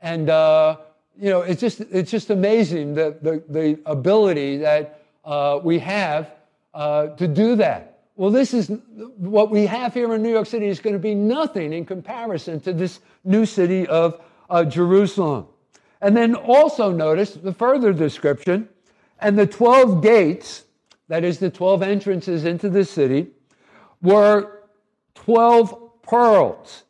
And, 0.00 0.30
uh, 0.30 0.78
you 1.20 1.28
know, 1.28 1.42
it's 1.42 1.60
just, 1.60 1.82
it's 1.82 2.10
just 2.10 2.30
amazing 2.30 2.94
the, 2.94 3.18
the, 3.20 3.42
the 3.50 3.78
ability 3.84 4.56
that 4.58 5.02
uh, 5.26 5.60
we 5.62 5.78
have 5.80 6.30
uh, 6.72 7.08
to 7.08 7.28
do 7.28 7.54
that. 7.56 8.04
Well, 8.16 8.30
this 8.30 8.54
is 8.54 8.72
what 9.18 9.50
we 9.50 9.66
have 9.66 9.92
here 9.92 10.14
in 10.14 10.22
New 10.22 10.32
York 10.32 10.46
City 10.46 10.68
is 10.68 10.80
going 10.80 10.94
to 10.94 10.98
be 10.98 11.14
nothing 11.14 11.74
in 11.74 11.84
comparison 11.84 12.60
to 12.60 12.72
this 12.72 13.00
new 13.24 13.44
city 13.44 13.86
of 13.88 14.22
uh, 14.48 14.64
Jerusalem. 14.64 15.48
And 16.00 16.16
then 16.16 16.34
also 16.34 16.90
notice 16.90 17.34
the 17.34 17.52
further 17.52 17.92
description 17.92 18.70
and 19.20 19.38
the 19.38 19.46
12 19.46 20.02
gates, 20.02 20.64
that 21.08 21.24
is 21.24 21.38
the 21.38 21.50
12 21.50 21.82
entrances 21.82 22.44
into 22.44 22.68
the 22.68 22.84
city, 22.84 23.28
were 24.02 24.60
12 25.14 26.02
pearls. 26.02 26.84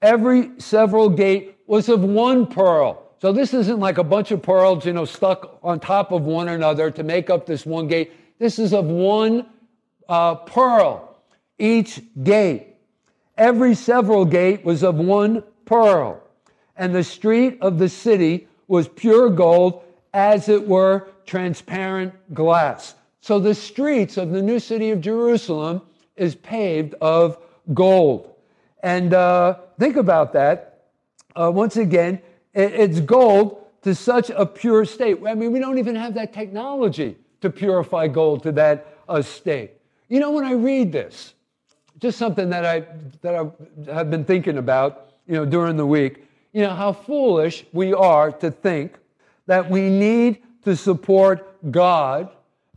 Every 0.00 0.50
several 0.58 1.08
gate 1.08 1.56
was 1.66 1.88
of 1.88 2.02
one 2.02 2.46
pearl. 2.46 3.02
So 3.20 3.32
this 3.32 3.54
isn't 3.54 3.80
like 3.80 3.98
a 3.98 4.04
bunch 4.04 4.30
of 4.32 4.42
pearls, 4.42 4.84
you 4.84 4.92
know, 4.92 5.04
stuck 5.04 5.58
on 5.62 5.80
top 5.80 6.12
of 6.12 6.22
one 6.22 6.48
another 6.48 6.90
to 6.90 7.02
make 7.02 7.30
up 7.30 7.46
this 7.46 7.64
one 7.64 7.88
gate. 7.88 8.12
This 8.38 8.58
is 8.58 8.74
of 8.74 8.84
one 8.84 9.46
uh, 10.08 10.34
pearl, 10.34 11.16
each 11.58 12.02
gate. 12.22 12.66
Every 13.38 13.74
several 13.74 14.24
gate 14.24 14.64
was 14.64 14.82
of 14.82 14.96
one 14.96 15.42
pearl. 15.64 16.22
And 16.76 16.94
the 16.94 17.04
street 17.04 17.58
of 17.60 17.78
the 17.78 17.88
city 17.88 18.46
was 18.68 18.88
pure 18.88 19.30
gold, 19.30 19.84
as 20.12 20.48
it 20.48 20.66
were 20.66 21.08
transparent 21.26 22.12
glass. 22.34 22.94
So 23.20 23.38
the 23.38 23.54
streets 23.54 24.16
of 24.16 24.30
the 24.30 24.42
new 24.42 24.58
city 24.58 24.90
of 24.90 25.00
Jerusalem 25.00 25.82
is 26.16 26.34
paved 26.34 26.94
of 27.00 27.38
gold. 27.72 28.34
And 28.82 29.14
uh, 29.14 29.56
think 29.78 29.96
about 29.96 30.32
that. 30.34 30.88
Uh, 31.34 31.50
once 31.50 31.76
again, 31.76 32.20
it, 32.52 32.72
it's 32.72 33.00
gold 33.00 33.64
to 33.82 33.94
such 33.94 34.30
a 34.30 34.44
pure 34.44 34.84
state. 34.84 35.18
I 35.26 35.34
mean, 35.34 35.52
we 35.52 35.58
don't 35.58 35.78
even 35.78 35.96
have 35.96 36.14
that 36.14 36.32
technology 36.32 37.16
to 37.40 37.50
purify 37.50 38.08
gold 38.08 38.42
to 38.42 38.52
that 38.52 38.98
uh, 39.08 39.22
state. 39.22 39.72
You 40.08 40.20
know, 40.20 40.30
when 40.30 40.44
I 40.44 40.52
read 40.52 40.92
this, 40.92 41.34
just 41.98 42.18
something 42.18 42.50
that 42.50 42.64
I 42.64 42.84
that 43.22 43.34
I 43.34 43.92
have 43.92 44.10
been 44.10 44.24
thinking 44.24 44.58
about, 44.58 45.12
you 45.26 45.34
know, 45.34 45.44
during 45.44 45.76
the 45.76 45.86
week. 45.86 46.24
You 46.52 46.62
know 46.62 46.74
how 46.74 46.92
foolish 46.92 47.64
we 47.72 47.92
are 47.92 48.30
to 48.32 48.50
think 48.50 48.98
that 49.46 49.68
we 49.68 49.88
need 49.88 50.42
to 50.64 50.76
support 50.76 51.70
God 51.70 52.30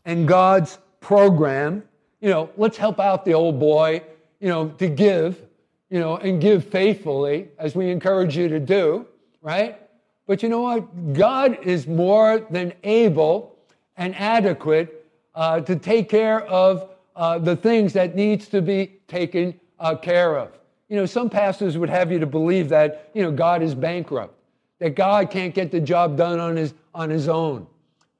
and 0.06 0.28
God's 0.28 0.78
program. 1.00 1.84
You 2.22 2.30
know, 2.30 2.50
let's 2.58 2.78
help 2.78 3.00
out 3.00 3.26
the 3.26 3.34
old 3.34 3.60
boy. 3.60 4.04
You 4.40 4.50
know, 4.50 4.70
to 4.70 4.88
give. 4.88 5.42
You 5.90 6.00
know, 6.00 6.18
and 6.18 6.42
give 6.42 6.66
faithfully 6.66 7.48
as 7.58 7.74
we 7.74 7.90
encourage 7.90 8.36
you 8.36 8.50
to 8.50 8.60
do. 8.60 9.08
Right. 9.42 9.80
But 10.26 10.44
you 10.44 10.50
know 10.50 10.62
what? 10.62 11.14
God 11.14 11.60
is 11.64 11.88
more 11.88 12.40
than 12.50 12.74
able 12.84 13.58
and 13.96 14.14
adequate 14.16 15.06
uh, 15.34 15.62
to 15.62 15.76
take 15.76 16.10
care 16.10 16.42
of 16.42 16.90
uh, 17.16 17.40
the 17.40 17.56
things 17.56 17.94
that 17.94 18.16
needs 18.16 18.48
to 18.50 18.62
be 18.62 19.00
taken 19.08 19.60
uh, 19.80 19.96
care 19.96 20.38
of. 20.38 20.52
You 20.90 20.98
know, 20.98 21.06
some 21.06 21.30
pastors 21.30 21.78
would 21.78 21.90
have 21.90 22.12
you 22.12 22.20
to 22.20 22.26
believe 22.26 22.70
that 22.70 23.10
you 23.14 23.22
know 23.22 23.32
God 23.32 23.62
is 23.62 23.76
bankrupt, 23.76 24.36
that 24.80 24.96
God 24.96 25.30
can't 25.30 25.54
get 25.54 25.72
the 25.72 25.80
job 25.80 26.18
done 26.18 26.40
on 26.40 26.56
his 26.56 26.74
on 26.94 27.10
his 27.10 27.28
own, 27.28 27.68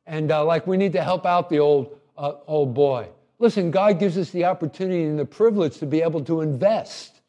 and 0.08 0.32
uh, 0.32 0.44
like 0.44 0.66
we 0.66 0.78
need 0.78 0.94
to 0.94 1.04
help 1.04 1.26
out 1.26 1.50
the 1.50 1.60
old 1.60 1.96
uh, 2.18 2.34
old 2.48 2.74
boy. 2.74 3.08
Listen, 3.40 3.70
God 3.70 4.00
gives 4.00 4.18
us 4.18 4.32
the 4.32 4.46
opportunity 4.46 5.04
and 5.04 5.20
the 5.20 5.26
privilege 5.26 5.78
to 5.78 5.86
be 5.86 6.02
able 6.02 6.24
to 6.24 6.42
invest 6.42 7.22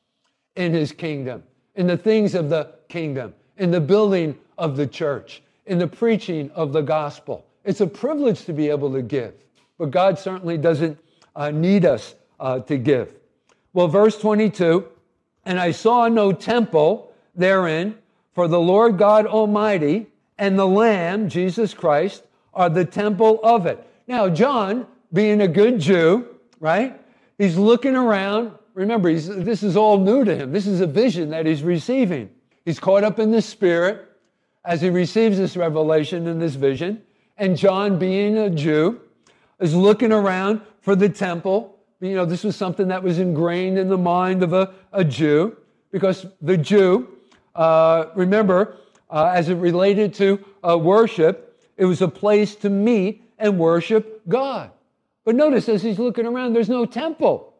in 0.57 0.73
His 0.73 0.93
kingdom, 0.93 1.43
in 1.75 1.87
the 1.87 1.99
things 1.99 2.35
of 2.35 2.49
the 2.49 2.73
kingdom, 2.89 3.35
in 3.59 3.71
the 3.71 3.81
building 3.81 4.39
of 4.57 4.77
the 4.77 4.87
church, 4.87 5.43
in 5.67 5.79
the 5.79 5.87
preaching 5.87 6.51
of 6.53 6.73
the 6.73 6.81
gospel. 6.81 7.45
It's 7.65 7.83
a 7.83 7.87
privilege 7.87 8.47
to 8.47 8.55
be 8.55 8.71
able 8.71 8.91
to 8.95 9.03
give, 9.03 9.35
but 9.77 9.91
God 9.91 10.19
certainly 10.19 10.57
doesn't 10.57 10.99
uh, 11.37 11.51
need 11.51 11.85
us 11.85 12.15
uh, 12.41 12.61
to 12.61 12.79
give. 12.79 13.13
Well, 13.75 13.89
verse 13.89 14.19
22 14.19 14.89
and 15.49 15.59
I 15.59 15.71
saw 15.71 16.09
no 16.09 16.33
temple 16.33 17.11
therein, 17.35 17.97
for 18.35 18.49
the 18.49 18.61
Lord 18.61 18.99
God 18.99 19.25
Almighty 19.25 20.07
and 20.37 20.59
the 20.59 20.67
Lamb, 20.67 21.31
Jesus 21.31 21.73
Christ, 21.73 22.23
are 22.59 22.69
the 22.69 22.85
temple 22.85 23.41
of 23.43 23.67
it. 23.67 23.83
Now, 24.09 24.29
John, 24.29 24.87
being 25.13 25.41
a 25.41 25.49
good 25.49 25.79
Jew, 25.79 26.27
right? 26.59 27.01
He's 27.39 27.57
looking 27.57 27.95
around. 27.95 28.53
Remember, 28.75 29.13
this 29.15 29.63
is 29.63 29.77
all 29.77 29.99
new 29.99 30.25
to 30.25 30.35
him. 30.35 30.53
This 30.53 30.67
is 30.67 30.81
a 30.81 30.87
vision 30.87 31.31
that 31.31 31.47
he's 31.47 31.63
receiving. 31.63 32.29
He's 32.65 32.81
caught 32.81 33.05
up 33.05 33.21
in 33.21 33.31
the 33.31 33.41
Spirit 33.41 34.07
as 34.65 34.83
he 34.83 34.91
receives 34.91 35.39
this 35.39 35.57
revelation 35.57 36.27
and 36.27 36.43
this 36.43 36.57
vision. 36.57 37.01
And 37.37 37.57
John, 37.57 37.97
being 37.99 38.37
a 38.37 38.51
Jew, 38.51 39.01
is 39.61 39.75
looking 39.75 40.13
around 40.13 40.61
for 40.81 40.97
the 40.97 41.09
temple. 41.09 41.79
You 42.01 42.17
know, 42.17 42.25
this 42.25 42.43
was 42.43 42.57
something 42.57 42.89
that 42.89 43.03
was 43.03 43.21
ingrained 43.21 43.79
in 43.79 43.89
the 43.89 43.97
mind 43.97 44.43
of 44.43 44.53
a, 44.53 44.75
a 44.93 45.05
Jew 45.05 45.57
because 45.93 46.27
the 46.43 46.57
Jew, 46.57 47.09
uh, 47.55 48.07
remember, 48.17 48.77
uh, 49.11 49.33
as 49.33 49.49
it 49.49 49.55
related 49.55 50.13
to 50.15 50.45
uh, 50.69 50.77
worship, 50.77 51.48
it 51.79 51.87
was 51.87 52.03
a 52.03 52.09
place 52.09 52.57
to 52.57 52.69
meet 52.69 53.23
and 53.39 53.59
worship 53.59 54.21
God. 54.29 54.71
But 55.25 55.37
notice 55.37 55.69
as 55.69 55.83
he's 55.83 55.99
looking 55.99 56.27
around, 56.27 56.53
there's 56.53 56.69
no 56.69 56.85
temple. 56.85 57.55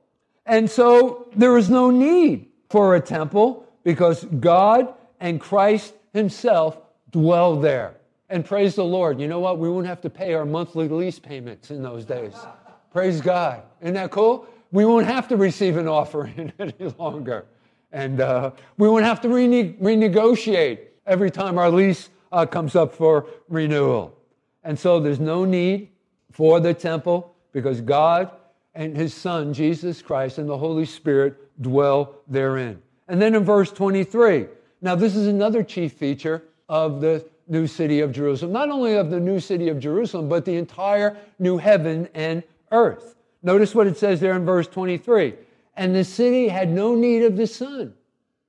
And 0.45 0.69
so 0.69 1.29
there 1.37 1.57
is 1.57 1.71
no 1.71 1.91
need 1.91 2.49
for 2.69 2.97
a 2.97 3.01
temple 3.01 3.67
because 3.85 4.25
God 4.25 4.93
and 5.21 5.41
Christ 5.41 5.95
Himself 6.13 6.79
dwell 7.11 7.57
there. 7.59 7.95
And 8.29 8.45
praise 8.45 8.75
the 8.75 8.85
Lord. 8.85 9.21
You 9.21 9.29
know 9.29 9.41
what? 9.41 9.59
We 9.59 9.69
won't 9.69 9.87
have 9.87 10.01
to 10.03 10.11
pay 10.11 10.35
our 10.35 10.45
monthly 10.45 10.89
lease 10.89 11.19
payments 11.19 11.71
in 11.71 11.83
those 11.83 12.05
days. 12.05 12.35
praise 12.93 13.21
God. 13.21 13.63
Isn't 13.81 13.95
that 13.95 14.11
cool? 14.11 14.47
We 14.73 14.85
won't 14.85 15.07
have 15.07 15.29
to 15.29 15.37
receive 15.37 15.77
an 15.77 15.89
offering 15.89 16.53
any 16.59 16.75
longer. 16.99 17.47
And 17.93 18.21
uh, 18.21 18.51
we 18.77 18.89
won't 18.89 19.05
have 19.05 19.21
to 19.23 19.29
rene- 19.29 19.75
renegotiate 19.75 20.81
every 21.07 21.31
time 21.31 21.57
our 21.57 21.71
lease 21.71 22.11
uh, 22.33 22.47
comes 22.47 22.77
up 22.77 22.95
for 22.95 23.27
renewal. 23.49 24.17
And 24.65 24.79
so 24.79 25.01
there's 25.01 25.21
no 25.21 25.45
need 25.45 25.89
for 26.31 26.61
the 26.61 26.75
temple 26.75 27.35
because 27.53 27.81
God 27.81 28.31
and 28.75 28.97
his 28.97 29.15
Son, 29.15 29.53
Jesus 29.53 30.03
Christ, 30.03 30.39
and 30.39 30.49
the 30.49 30.59
Holy 30.59 30.85
Spirit 30.85 31.37
dwell 31.63 32.17
therein. 32.29 32.81
And 33.09 33.21
then 33.21 33.35
in 33.35 33.45
verse 33.45 33.73
23, 33.73 34.47
now 34.81 34.95
this 34.95 35.17
is 35.17 35.27
another 35.27 35.63
chief 35.63 35.95
feature 35.95 36.45
of 36.69 37.01
the 37.01 37.25
new 37.49 37.67
city 37.67 38.01
of 38.01 38.13
Jerusalem, 38.13 38.53
not 38.53 38.69
only 38.69 38.95
of 38.95 39.11
the 39.11 39.19
new 39.19 39.41
city 39.41 39.69
of 39.69 39.81
Jerusalem, 39.81 40.29
but 40.29 40.45
the 40.45 40.57
entire 40.57 41.17
new 41.39 41.57
heaven 41.57 42.09
and 42.15 42.43
earth. 42.71 43.17
Notice 43.43 43.75
what 43.75 43.87
it 43.87 43.97
says 43.97 44.21
there 44.21 44.35
in 44.35 44.45
verse 44.45 44.67
23 44.67 45.35
and 45.79 45.95
the 45.95 46.05
city 46.05 46.49
had 46.49 46.71
no 46.71 46.97
need 46.97 47.23
of 47.23 47.37
the 47.37 47.47
sun, 47.47 47.95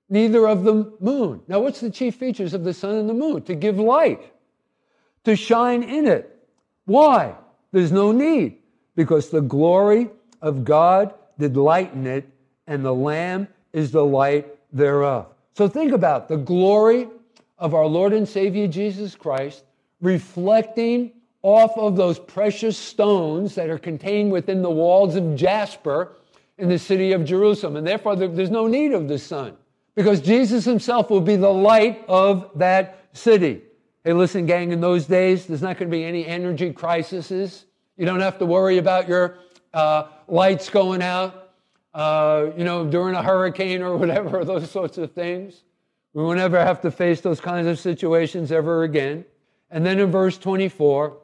neither 0.10 0.48
of 0.48 0.64
the 0.64 0.92
moon. 1.00 1.42
Now, 1.48 1.60
what's 1.60 1.80
the 1.80 1.92
chief 1.92 2.16
features 2.16 2.54
of 2.54 2.64
the 2.64 2.74
sun 2.74 2.96
and 2.96 3.10
the 3.10 3.14
moon? 3.14 3.44
To 3.44 3.56
give 3.56 3.80
light, 3.80 4.22
to 5.24 5.36
shine 5.36 5.84
in 5.84 6.08
it. 6.08 6.36
Why? 6.86 7.36
There's 7.72 7.92
no 7.92 8.12
need, 8.12 8.58
because 8.96 9.30
the 9.30 9.42
glory 9.42 10.10
of 10.42 10.64
God 10.64 11.14
did 11.38 11.56
lighten 11.56 12.08
it, 12.08 12.28
and 12.66 12.84
the 12.84 12.94
Lamb 12.94 13.48
is 13.74 13.92
the 13.92 14.04
light 14.04 14.48
thereof. 14.74 15.28
So 15.54 15.68
think 15.68 15.92
about 15.92 16.28
the 16.28 16.38
glory 16.38 17.08
of 17.58 17.76
our 17.76 17.86
Lord 17.86 18.14
and 18.14 18.28
Savior 18.28 18.68
Jesus 18.68 19.16
Christ 19.16 19.64
reflecting 20.02 21.12
off 21.42 21.78
of 21.78 21.96
those 21.96 22.20
precious 22.20 22.78
stones 22.78 23.56
that 23.56 23.70
are 23.70 23.78
contained 23.78 24.32
within 24.32 24.62
the 24.62 24.70
walls 24.70 25.16
of 25.16 25.36
jasper 25.36 26.14
in 26.58 26.70
the 26.70 26.80
city 26.80 27.12
of 27.12 27.24
Jerusalem. 27.24 27.76
And 27.76 27.86
therefore, 27.86 28.16
there's 28.16 28.50
no 28.50 28.68
need 28.68 28.94
of 28.94 29.08
the 29.08 29.20
sun 29.20 29.56
because 30.00 30.22
Jesus 30.22 30.64
himself 30.64 31.10
will 31.10 31.20
be 31.20 31.36
the 31.36 31.52
light 31.52 32.06
of 32.08 32.52
that 32.56 33.10
city. 33.12 33.64
Hey, 34.06 34.14
listen, 34.14 34.46
gang, 34.46 34.72
in 34.72 34.80
those 34.80 35.06
days, 35.06 35.46
there's 35.46 35.62
not 35.62 35.78
going 35.78 35.92
to 35.92 35.92
be 35.92 36.06
any 36.06 36.26
energy 36.26 36.72
crises. 36.72 37.66
You 37.98 38.06
don't 38.06 38.22
have 38.22 38.38
to 38.38 38.46
worry 38.46 38.78
about 38.78 39.10
your 39.10 39.40
uh, 39.74 40.04
lights 40.30 40.70
going 40.70 41.02
out, 41.02 41.50
uh, 41.94 42.46
you 42.56 42.64
know, 42.64 42.86
during 42.86 43.14
a 43.14 43.22
hurricane 43.22 43.82
or 43.82 43.98
whatever, 43.98 44.46
those 44.46 44.72
sorts 44.72 44.98
of 44.98 45.12
things. 45.12 45.64
We 46.14 46.24
won't 46.24 46.40
ever 46.40 46.64
have 46.64 46.80
to 46.84 46.92
face 46.92 47.20
those 47.20 47.42
kinds 47.42 47.68
of 47.68 47.78
situations 47.78 48.54
ever 48.54 48.84
again. 48.84 49.26
And 49.70 49.86
then 49.86 50.00
in 50.00 50.10
verse 50.10 50.38
24, 50.38 51.18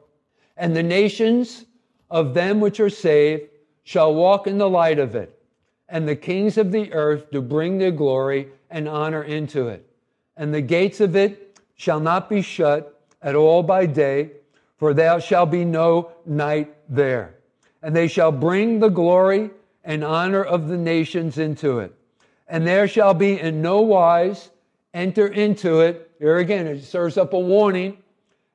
and 0.58 0.76
the 0.76 0.82
nations 0.82 1.64
of 2.10 2.34
them 2.34 2.60
which 2.60 2.78
are 2.80 2.90
saved 2.90 3.44
shall 3.84 4.14
walk 4.14 4.46
in 4.46 4.58
the 4.58 4.68
light 4.68 4.98
of 4.98 5.14
it, 5.14 5.42
and 5.88 6.06
the 6.06 6.14
kings 6.14 6.58
of 6.58 6.72
the 6.72 6.92
earth 6.92 7.30
do 7.30 7.40
bring 7.40 7.78
their 7.78 7.90
glory 7.90 8.50
and 8.70 8.88
honor 8.88 9.22
into 9.22 9.68
it. 9.68 9.88
And 10.36 10.52
the 10.52 10.60
gates 10.60 11.00
of 11.00 11.16
it 11.16 11.58
shall 11.76 12.00
not 12.00 12.28
be 12.28 12.42
shut 12.42 13.00
at 13.22 13.34
all 13.34 13.62
by 13.62 13.86
day, 13.86 14.30
for 14.76 14.92
there 14.94 15.20
shall 15.20 15.46
be 15.46 15.64
no 15.64 16.12
night 16.24 16.74
there. 16.88 17.34
And 17.82 17.94
they 17.94 18.08
shall 18.08 18.32
bring 18.32 18.80
the 18.80 18.88
glory 18.88 19.50
and 19.84 20.04
honor 20.04 20.42
of 20.42 20.68
the 20.68 20.76
nations 20.76 21.38
into 21.38 21.78
it. 21.78 21.94
And 22.48 22.66
there 22.66 22.88
shall 22.88 23.14
be 23.14 23.40
in 23.40 23.62
no 23.62 23.80
wise 23.80 24.50
enter 24.94 25.26
into 25.26 25.80
it. 25.80 26.10
Here 26.18 26.38
again, 26.38 26.66
it 26.66 26.82
serves 26.84 27.16
up 27.16 27.32
a 27.32 27.38
warning 27.38 27.98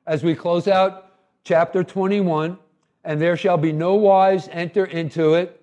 as 0.06 0.22
we 0.22 0.34
close 0.34 0.68
out 0.68 1.12
chapter 1.44 1.84
21. 1.84 2.58
And 3.04 3.20
there 3.20 3.36
shall 3.36 3.56
be 3.56 3.72
no 3.72 3.94
wise 3.94 4.48
enter 4.52 4.84
into 4.84 5.34
it 5.34 5.62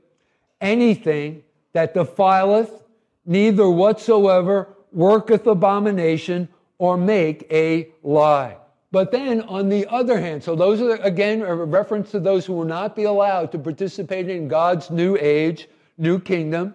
anything 0.62 1.44
that 1.74 1.94
defileth, 1.94 2.84
neither 3.26 3.70
whatsoever 3.70 4.76
worketh 4.92 5.46
abomination 5.48 6.48
or 6.78 6.98
make 6.98 7.46
a 7.52 7.90
lie. 8.04 8.58
But 8.92 9.12
then 9.12 9.42
on 9.42 9.70
the 9.70 9.86
other 9.88 10.20
hand, 10.20 10.44
so 10.44 10.56
those 10.56 10.82
are 10.82 10.96
again 10.96 11.42
a 11.42 11.54
reference 11.54 12.10
to 12.12 12.20
those 12.20 12.46
who 12.46 12.54
will 12.54 12.66
not 12.66 12.96
be 12.96 13.04
allowed 13.04 13.52
to 13.52 13.60
participate 13.60 14.28
in 14.30 14.48
God's 14.48 14.90
new 14.90 15.16
age, 15.20 15.68
new 15.98 16.20
kingdom. 16.20 16.74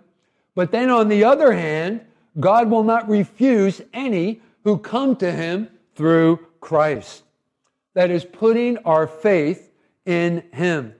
But 0.54 0.70
then 0.70 0.90
on 0.90 1.08
the 1.08 1.24
other 1.24 1.52
hand, 1.52 2.02
God 2.38 2.70
will 2.70 2.84
not 2.84 3.08
refuse 3.08 3.80
any 3.92 4.40
who 4.62 4.78
come 4.78 5.16
to 5.16 5.32
him 5.32 5.68
through 5.96 6.46
Christ. 6.60 7.24
That 7.94 8.10
is 8.10 8.24
putting 8.24 8.78
our 8.78 9.06
faith 9.06 9.72
in 10.06 10.44
him, 10.52 10.94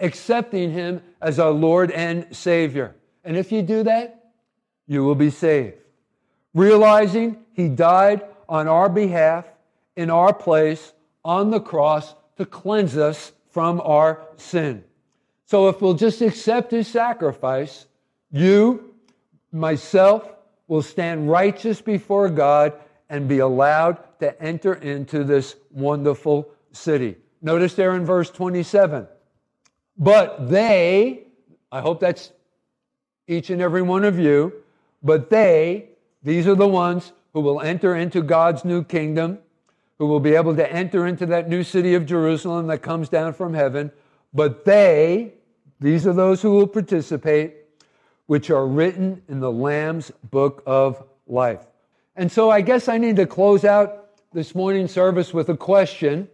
accepting 0.00 0.72
him 0.72 1.02
as 1.20 1.38
our 1.38 1.50
Lord 1.50 1.90
and 1.90 2.26
Savior. 2.34 2.94
And 3.24 3.36
if 3.36 3.52
you 3.52 3.62
do 3.62 3.82
that, 3.84 4.25
you 4.86 5.04
will 5.04 5.14
be 5.14 5.30
saved. 5.30 5.76
Realizing 6.54 7.38
he 7.52 7.68
died 7.68 8.22
on 8.48 8.68
our 8.68 8.88
behalf, 8.88 9.44
in 9.96 10.10
our 10.10 10.32
place, 10.32 10.92
on 11.24 11.50
the 11.50 11.60
cross 11.60 12.14
to 12.36 12.46
cleanse 12.46 12.96
us 12.96 13.32
from 13.50 13.80
our 13.80 14.26
sin. 14.36 14.84
So 15.46 15.68
if 15.68 15.80
we'll 15.80 15.94
just 15.94 16.20
accept 16.20 16.70
his 16.70 16.88
sacrifice, 16.88 17.86
you, 18.30 18.94
myself, 19.52 20.28
will 20.68 20.82
stand 20.82 21.30
righteous 21.30 21.80
before 21.80 22.28
God 22.28 22.74
and 23.08 23.28
be 23.28 23.38
allowed 23.38 23.98
to 24.20 24.40
enter 24.42 24.74
into 24.74 25.24
this 25.24 25.56
wonderful 25.70 26.50
city. 26.72 27.16
Notice 27.40 27.74
there 27.74 27.94
in 27.94 28.04
verse 28.04 28.30
27. 28.30 29.06
But 29.98 30.50
they, 30.50 31.24
I 31.70 31.80
hope 31.80 32.00
that's 32.00 32.32
each 33.28 33.50
and 33.50 33.62
every 33.62 33.82
one 33.82 34.04
of 34.04 34.18
you, 34.18 34.52
but 35.02 35.30
they, 35.30 35.90
these 36.22 36.46
are 36.46 36.54
the 36.54 36.68
ones 36.68 37.12
who 37.32 37.40
will 37.40 37.60
enter 37.60 37.94
into 37.94 38.22
God's 38.22 38.64
new 38.64 38.82
kingdom, 38.82 39.38
who 39.98 40.06
will 40.06 40.20
be 40.20 40.34
able 40.34 40.56
to 40.56 40.72
enter 40.72 41.06
into 41.06 41.26
that 41.26 41.48
new 41.48 41.62
city 41.62 41.94
of 41.94 42.06
Jerusalem 42.06 42.66
that 42.68 42.82
comes 42.82 43.08
down 43.08 43.34
from 43.34 43.54
heaven. 43.54 43.92
But 44.32 44.64
they, 44.64 45.32
these 45.80 46.06
are 46.06 46.12
those 46.12 46.42
who 46.42 46.50
will 46.52 46.66
participate, 46.66 47.54
which 48.26 48.50
are 48.50 48.66
written 48.66 49.22
in 49.28 49.40
the 49.40 49.52
Lamb's 49.52 50.10
book 50.30 50.62
of 50.66 51.02
life. 51.26 51.66
And 52.16 52.32
so 52.32 52.50
I 52.50 52.60
guess 52.60 52.88
I 52.88 52.98
need 52.98 53.16
to 53.16 53.26
close 53.26 53.64
out 53.64 54.06
this 54.32 54.54
morning 54.54 54.88
service 54.88 55.32
with 55.32 55.48
a 55.48 55.56
question, 55.56 56.28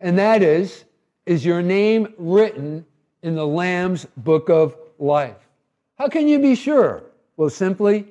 and 0.00 0.18
that 0.18 0.42
is 0.42 0.84
Is 1.26 1.44
your 1.44 1.62
name 1.62 2.14
written 2.16 2.86
in 3.22 3.34
the 3.34 3.46
Lamb's 3.46 4.06
book 4.16 4.48
of 4.48 4.76
life? 4.98 5.36
How 5.98 6.08
can 6.08 6.28
you 6.28 6.38
be 6.38 6.54
sure? 6.54 7.02
Well, 7.36 7.50
simply, 7.50 8.06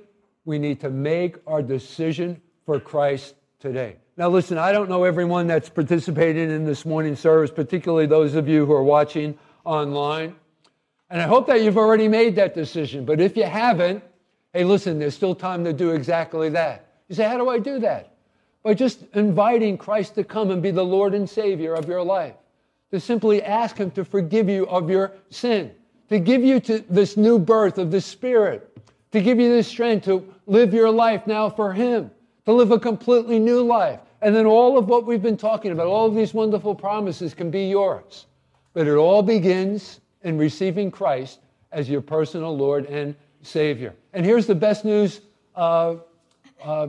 we 0.45 0.59
need 0.59 0.79
to 0.81 0.89
make 0.89 1.37
our 1.47 1.61
decision 1.61 2.41
for 2.65 2.79
Christ 2.79 3.35
today. 3.59 3.95
Now, 4.17 4.29
listen, 4.29 4.57
I 4.57 4.71
don't 4.71 4.89
know 4.89 5.03
everyone 5.03 5.47
that's 5.47 5.67
participating 5.67 6.51
in 6.51 6.63
this 6.63 6.85
morning 6.85 7.15
service, 7.15 7.51
particularly 7.51 8.05
those 8.05 8.35
of 8.35 8.47
you 8.47 8.65
who 8.65 8.73
are 8.73 8.83
watching 8.83 9.37
online. 9.65 10.35
And 11.09 11.21
I 11.21 11.25
hope 11.25 11.47
that 11.47 11.61
you've 11.61 11.77
already 11.77 12.07
made 12.07 12.35
that 12.35 12.53
decision. 12.53 13.03
But 13.03 13.19
if 13.19 13.35
you 13.35 13.43
haven't, 13.43 14.03
hey, 14.53 14.63
listen, 14.63 14.99
there's 14.99 15.15
still 15.15 15.35
time 15.35 15.63
to 15.65 15.73
do 15.73 15.91
exactly 15.91 16.49
that. 16.49 16.87
You 17.09 17.15
say, 17.15 17.27
how 17.27 17.37
do 17.37 17.49
I 17.49 17.59
do 17.59 17.79
that? 17.79 18.13
By 18.63 18.73
just 18.73 19.03
inviting 19.13 19.77
Christ 19.77 20.15
to 20.15 20.23
come 20.23 20.49
and 20.49 20.61
be 20.61 20.71
the 20.71 20.85
Lord 20.85 21.13
and 21.13 21.29
Savior 21.29 21.73
of 21.73 21.87
your 21.87 22.03
life. 22.03 22.35
To 22.91 22.99
simply 22.99 23.43
ask 23.43 23.77
Him 23.77 23.91
to 23.91 24.05
forgive 24.05 24.47
you 24.47 24.65
of 24.67 24.89
your 24.89 25.11
sin. 25.29 25.71
To 26.09 26.19
give 26.19 26.43
you 26.43 26.59
to 26.61 26.79
this 26.89 27.17
new 27.17 27.37
birth 27.37 27.77
of 27.77 27.91
the 27.91 28.01
Spirit. 28.01 28.71
To 29.11 29.21
give 29.21 29.39
you 29.39 29.55
the 29.55 29.63
strength 29.63 30.05
to 30.05 30.33
live 30.45 30.73
your 30.73 30.91
life 30.91 31.25
now 31.25 31.49
for 31.49 31.73
Him. 31.73 32.11
To 32.45 32.53
live 32.53 32.71
a 32.71 32.79
completely 32.79 33.39
new 33.39 33.61
life. 33.61 33.99
And 34.21 34.35
then 34.35 34.45
all 34.45 34.77
of 34.77 34.87
what 34.87 35.05
we've 35.05 35.21
been 35.21 35.37
talking 35.37 35.71
about, 35.71 35.87
all 35.87 36.07
of 36.07 36.15
these 36.15 36.33
wonderful 36.33 36.75
promises 36.75 37.33
can 37.33 37.51
be 37.51 37.67
yours. 37.67 38.25
But 38.73 38.87
it 38.87 38.95
all 38.95 39.21
begins 39.21 40.01
in 40.23 40.37
receiving 40.37 40.91
Christ 40.91 41.39
as 41.71 41.89
your 41.89 42.01
personal 42.01 42.55
Lord 42.55 42.85
and 42.87 43.15
Savior. 43.41 43.93
And 44.13 44.25
here's 44.25 44.47
the 44.47 44.55
best 44.55 44.85
news 44.85 45.21
uh, 45.55 45.95
uh, 46.63 46.87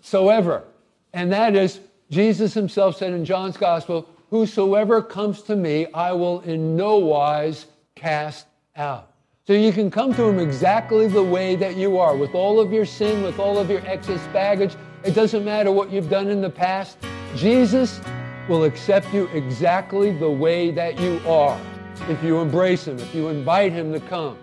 so 0.00 0.28
ever, 0.28 0.64
and 1.12 1.32
that 1.32 1.56
is 1.56 1.80
Jesus 2.10 2.54
himself 2.54 2.96
said 2.96 3.12
in 3.12 3.24
John's 3.24 3.56
Gospel, 3.56 4.08
Whosoever 4.30 5.02
comes 5.02 5.42
to 5.42 5.56
me, 5.56 5.86
I 5.92 6.12
will 6.12 6.40
in 6.40 6.76
no 6.76 6.98
wise 6.98 7.66
cast 7.96 8.46
out. 8.76 9.09
So 9.50 9.56
you 9.56 9.72
can 9.72 9.90
come 9.90 10.14
to 10.14 10.22
him 10.22 10.38
exactly 10.38 11.08
the 11.08 11.24
way 11.24 11.56
that 11.56 11.74
you 11.74 11.98
are, 11.98 12.16
with 12.16 12.36
all 12.36 12.60
of 12.60 12.72
your 12.72 12.84
sin, 12.84 13.24
with 13.24 13.40
all 13.40 13.58
of 13.58 13.68
your 13.68 13.84
excess 13.84 14.24
baggage. 14.28 14.76
It 15.02 15.10
doesn't 15.10 15.44
matter 15.44 15.72
what 15.72 15.90
you've 15.90 16.08
done 16.08 16.28
in 16.28 16.40
the 16.40 16.48
past. 16.48 16.98
Jesus 17.34 18.00
will 18.48 18.62
accept 18.62 19.12
you 19.12 19.26
exactly 19.34 20.16
the 20.16 20.30
way 20.30 20.70
that 20.70 21.00
you 21.00 21.20
are 21.26 21.60
if 22.08 22.22
you 22.22 22.38
embrace 22.38 22.86
Him, 22.86 23.00
if 23.00 23.12
you 23.12 23.26
invite 23.26 23.72
Him 23.72 23.92
to 23.92 23.98
come 23.98 24.38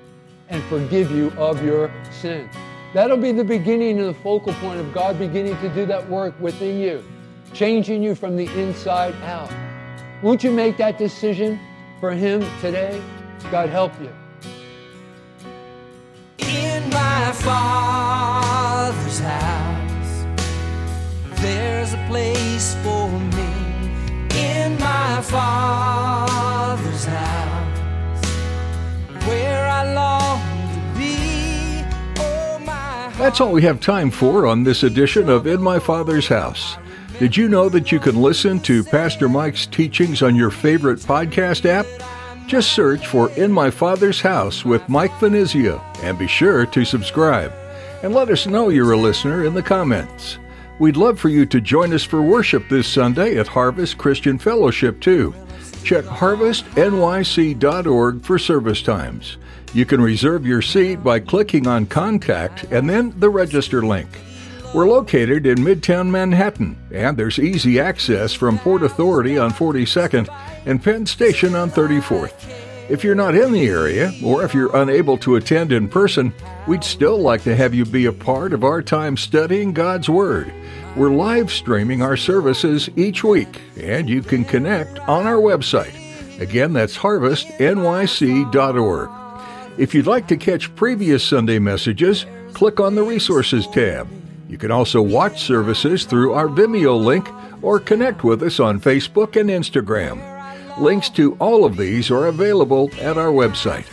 and 0.49 0.61
forgive 0.65 1.09
you 1.11 1.31
of 1.37 1.63
your 1.63 1.89
sin. 2.11 2.49
That'll 2.93 3.15
be 3.15 3.31
the 3.31 3.45
beginning 3.45 3.99
and 3.99 4.09
the 4.09 4.13
focal 4.15 4.51
point 4.55 4.81
of 4.81 4.91
God 4.91 5.17
beginning 5.17 5.57
to 5.61 5.69
do 5.69 5.85
that 5.85 6.09
work 6.09 6.37
within 6.41 6.81
you, 6.81 7.01
changing 7.53 8.03
you 8.03 8.13
from 8.13 8.35
the 8.35 8.47
inside 8.61 9.15
out. 9.23 9.53
Won't 10.21 10.43
you 10.43 10.51
make 10.51 10.75
that 10.75 10.97
decision 10.97 11.57
for 12.01 12.11
Him 12.11 12.45
today? 12.59 13.01
God 13.49 13.69
help 13.69 13.93
you. 14.01 14.13
My 17.27 17.33
Father's 17.33 19.19
house, 19.19 20.25
there's 21.41 21.93
a 21.93 22.05
place 22.07 22.73
for 22.75 23.09
me. 23.09 23.91
In 24.33 24.79
my 24.79 25.21
Father's 25.21 27.03
house, 27.03 28.25
where 29.25 29.67
I 29.67 29.93
long 29.93 30.39
to 30.73 30.97
be. 30.97 31.83
Oh, 32.17 33.13
That's 33.17 33.41
all 33.41 33.51
we 33.51 33.61
have 33.63 33.81
time 33.81 34.09
for 34.09 34.47
on 34.47 34.63
this 34.63 34.83
edition 34.83 35.27
of 35.27 35.47
In 35.47 35.61
My 35.61 35.79
Father's 35.79 36.29
House. 36.29 36.77
Did 37.19 37.35
you 37.35 37.49
know 37.49 37.67
that 37.67 37.91
you 37.91 37.99
can 37.99 38.21
listen 38.21 38.61
to 38.61 38.85
Pastor 38.85 39.27
Mike's 39.27 39.65
teachings 39.65 40.21
on 40.21 40.33
your 40.33 40.49
favorite 40.49 40.99
podcast 40.99 41.65
app? 41.65 41.87
Just 42.47 42.71
search 42.71 43.05
for 43.07 43.29
In 43.31 43.51
My 43.51 43.69
Father's 43.69 44.21
House 44.21 44.63
with 44.63 44.87
Mike 44.87 45.11
Finizio 45.19 45.83
and 46.01 46.17
be 46.17 46.27
sure 46.27 46.65
to 46.67 46.85
subscribe. 46.85 47.51
And 48.01 48.13
let 48.13 48.29
us 48.29 48.47
know 48.47 48.69
you're 48.69 48.93
a 48.93 48.97
listener 48.97 49.43
in 49.43 49.53
the 49.53 49.61
comments. 49.61 50.37
We'd 50.79 50.95
love 50.95 51.19
for 51.19 51.27
you 51.27 51.45
to 51.45 51.59
join 51.59 51.91
us 51.91 52.05
for 52.05 52.21
worship 52.21 52.69
this 52.69 52.87
Sunday 52.87 53.37
at 53.37 53.47
Harvest 53.47 53.97
Christian 53.97 54.37
Fellowship, 54.37 55.01
too. 55.01 55.35
Check 55.83 56.05
harvestnyc.org 56.05 58.23
for 58.23 58.39
service 58.39 58.81
times. 58.81 59.35
You 59.73 59.85
can 59.85 59.99
reserve 59.99 60.45
your 60.45 60.61
seat 60.61 61.03
by 61.03 61.19
clicking 61.19 61.67
on 61.67 61.85
Contact 61.85 62.63
and 62.71 62.89
then 62.89 63.13
the 63.19 63.29
Register 63.29 63.85
link. 63.85 64.07
We're 64.73 64.89
located 64.89 65.45
in 65.45 65.59
Midtown 65.59 66.09
Manhattan, 66.09 66.75
and 66.91 67.15
there's 67.15 67.39
easy 67.39 67.79
access 67.79 68.33
from 68.33 68.59
Port 68.59 68.83
Authority 68.83 69.37
on 69.37 69.51
42nd 69.51 70.27
and 70.65 70.83
Penn 70.83 71.05
Station 71.05 71.55
on 71.55 71.71
34th. 71.71 72.33
If 72.89 73.01
you're 73.01 73.15
not 73.15 73.33
in 73.33 73.53
the 73.53 73.65
area, 73.65 74.11
or 74.21 74.43
if 74.43 74.53
you're 74.53 74.75
unable 74.75 75.17
to 75.19 75.37
attend 75.37 75.71
in 75.71 75.87
person, 75.87 76.33
we'd 76.67 76.83
still 76.83 77.17
like 77.17 77.43
to 77.43 77.55
have 77.55 77.73
you 77.73 77.85
be 77.85 78.07
a 78.07 78.11
part 78.11 78.51
of 78.51 78.65
our 78.65 78.81
time 78.81 79.15
studying 79.15 79.71
God's 79.71 80.09
Word. 80.09 80.51
We're 80.97 81.11
live 81.11 81.49
streaming 81.49 82.01
our 82.01 82.17
services 82.17 82.89
each 82.97 83.23
week, 83.23 83.61
and 83.79 84.09
you 84.09 84.21
can 84.21 84.43
connect 84.43 84.99
on 84.99 85.25
our 85.25 85.37
website. 85.37 85.95
Again, 86.41 86.73
that's 86.73 86.97
harvestnyc.org. 86.97 89.09
If 89.77 89.95
you'd 89.95 90.07
like 90.07 90.27
to 90.27 90.37
catch 90.37 90.75
previous 90.75 91.23
Sunday 91.23 91.59
messages, 91.59 92.25
click 92.53 92.81
on 92.81 92.95
the 92.95 93.03
Resources 93.03 93.65
tab. 93.67 94.09
You 94.49 94.57
can 94.57 94.71
also 94.71 95.01
watch 95.01 95.43
services 95.43 96.05
through 96.05 96.33
our 96.33 96.47
Vimeo 96.47 97.03
link 97.03 97.29
or 97.61 97.79
connect 97.79 98.23
with 98.23 98.41
us 98.43 98.59
on 98.59 98.79
Facebook 98.79 99.39
and 99.39 99.49
Instagram. 99.49 100.35
Links 100.79 101.09
to 101.09 101.35
all 101.39 101.65
of 101.65 101.75
these 101.75 102.11
are 102.11 102.27
available 102.27 102.91
at 103.01 103.17
our 103.17 103.31
website. 103.31 103.85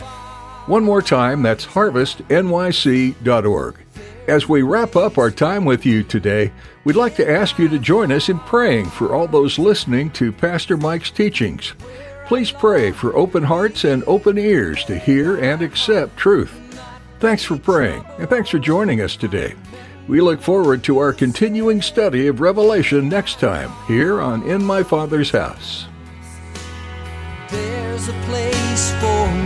One 0.67 0.83
more 0.83 1.01
time, 1.01 1.41
that's 1.41 1.65
harvestnyc.org. 1.65 3.75
As 4.27 4.49
we 4.49 4.63
wrap 4.63 4.95
up 4.95 5.19
our 5.19 5.29
time 5.29 5.65
with 5.65 5.85
you 5.85 6.01
today, 6.01 6.51
we'd 6.83 6.95
like 6.95 7.15
to 7.17 7.29
ask 7.29 7.59
you 7.59 7.67
to 7.69 7.77
join 7.77 8.11
us 8.11 8.29
in 8.29 8.39
praying 8.39 8.89
for 8.89 9.13
all 9.13 9.27
those 9.27 9.59
listening 9.59 10.09
to 10.11 10.31
Pastor 10.31 10.77
Mike's 10.77 11.11
teachings. 11.11 11.73
Please 12.25 12.51
pray 12.51 12.91
for 12.91 13.15
open 13.15 13.43
hearts 13.43 13.83
and 13.83 14.03
open 14.07 14.39
ears 14.39 14.83
to 14.85 14.97
hear 14.97 15.37
and 15.37 15.61
accept 15.61 16.17
truth. 16.17 16.51
Thanks 17.19 17.43
for 17.43 17.57
praying, 17.57 18.03
and 18.17 18.27
thanks 18.27 18.49
for 18.49 18.57
joining 18.57 19.01
us 19.01 19.15
today. 19.15 19.53
We 20.07 20.21
look 20.21 20.39
forward 20.39 20.83
to 20.83 20.99
our 20.99 21.13
continuing 21.13 21.81
study 21.81 22.27
of 22.27 22.39
Revelation 22.39 23.09
next 23.09 23.39
time 23.39 23.71
here 23.87 24.21
on 24.21 24.43
In 24.43 24.63
My 24.63 24.83
Father's 24.83 25.31
House. 25.31 25.87
There's 27.49 28.07
a 28.07 28.13
place 28.25 28.91
for 28.99 29.44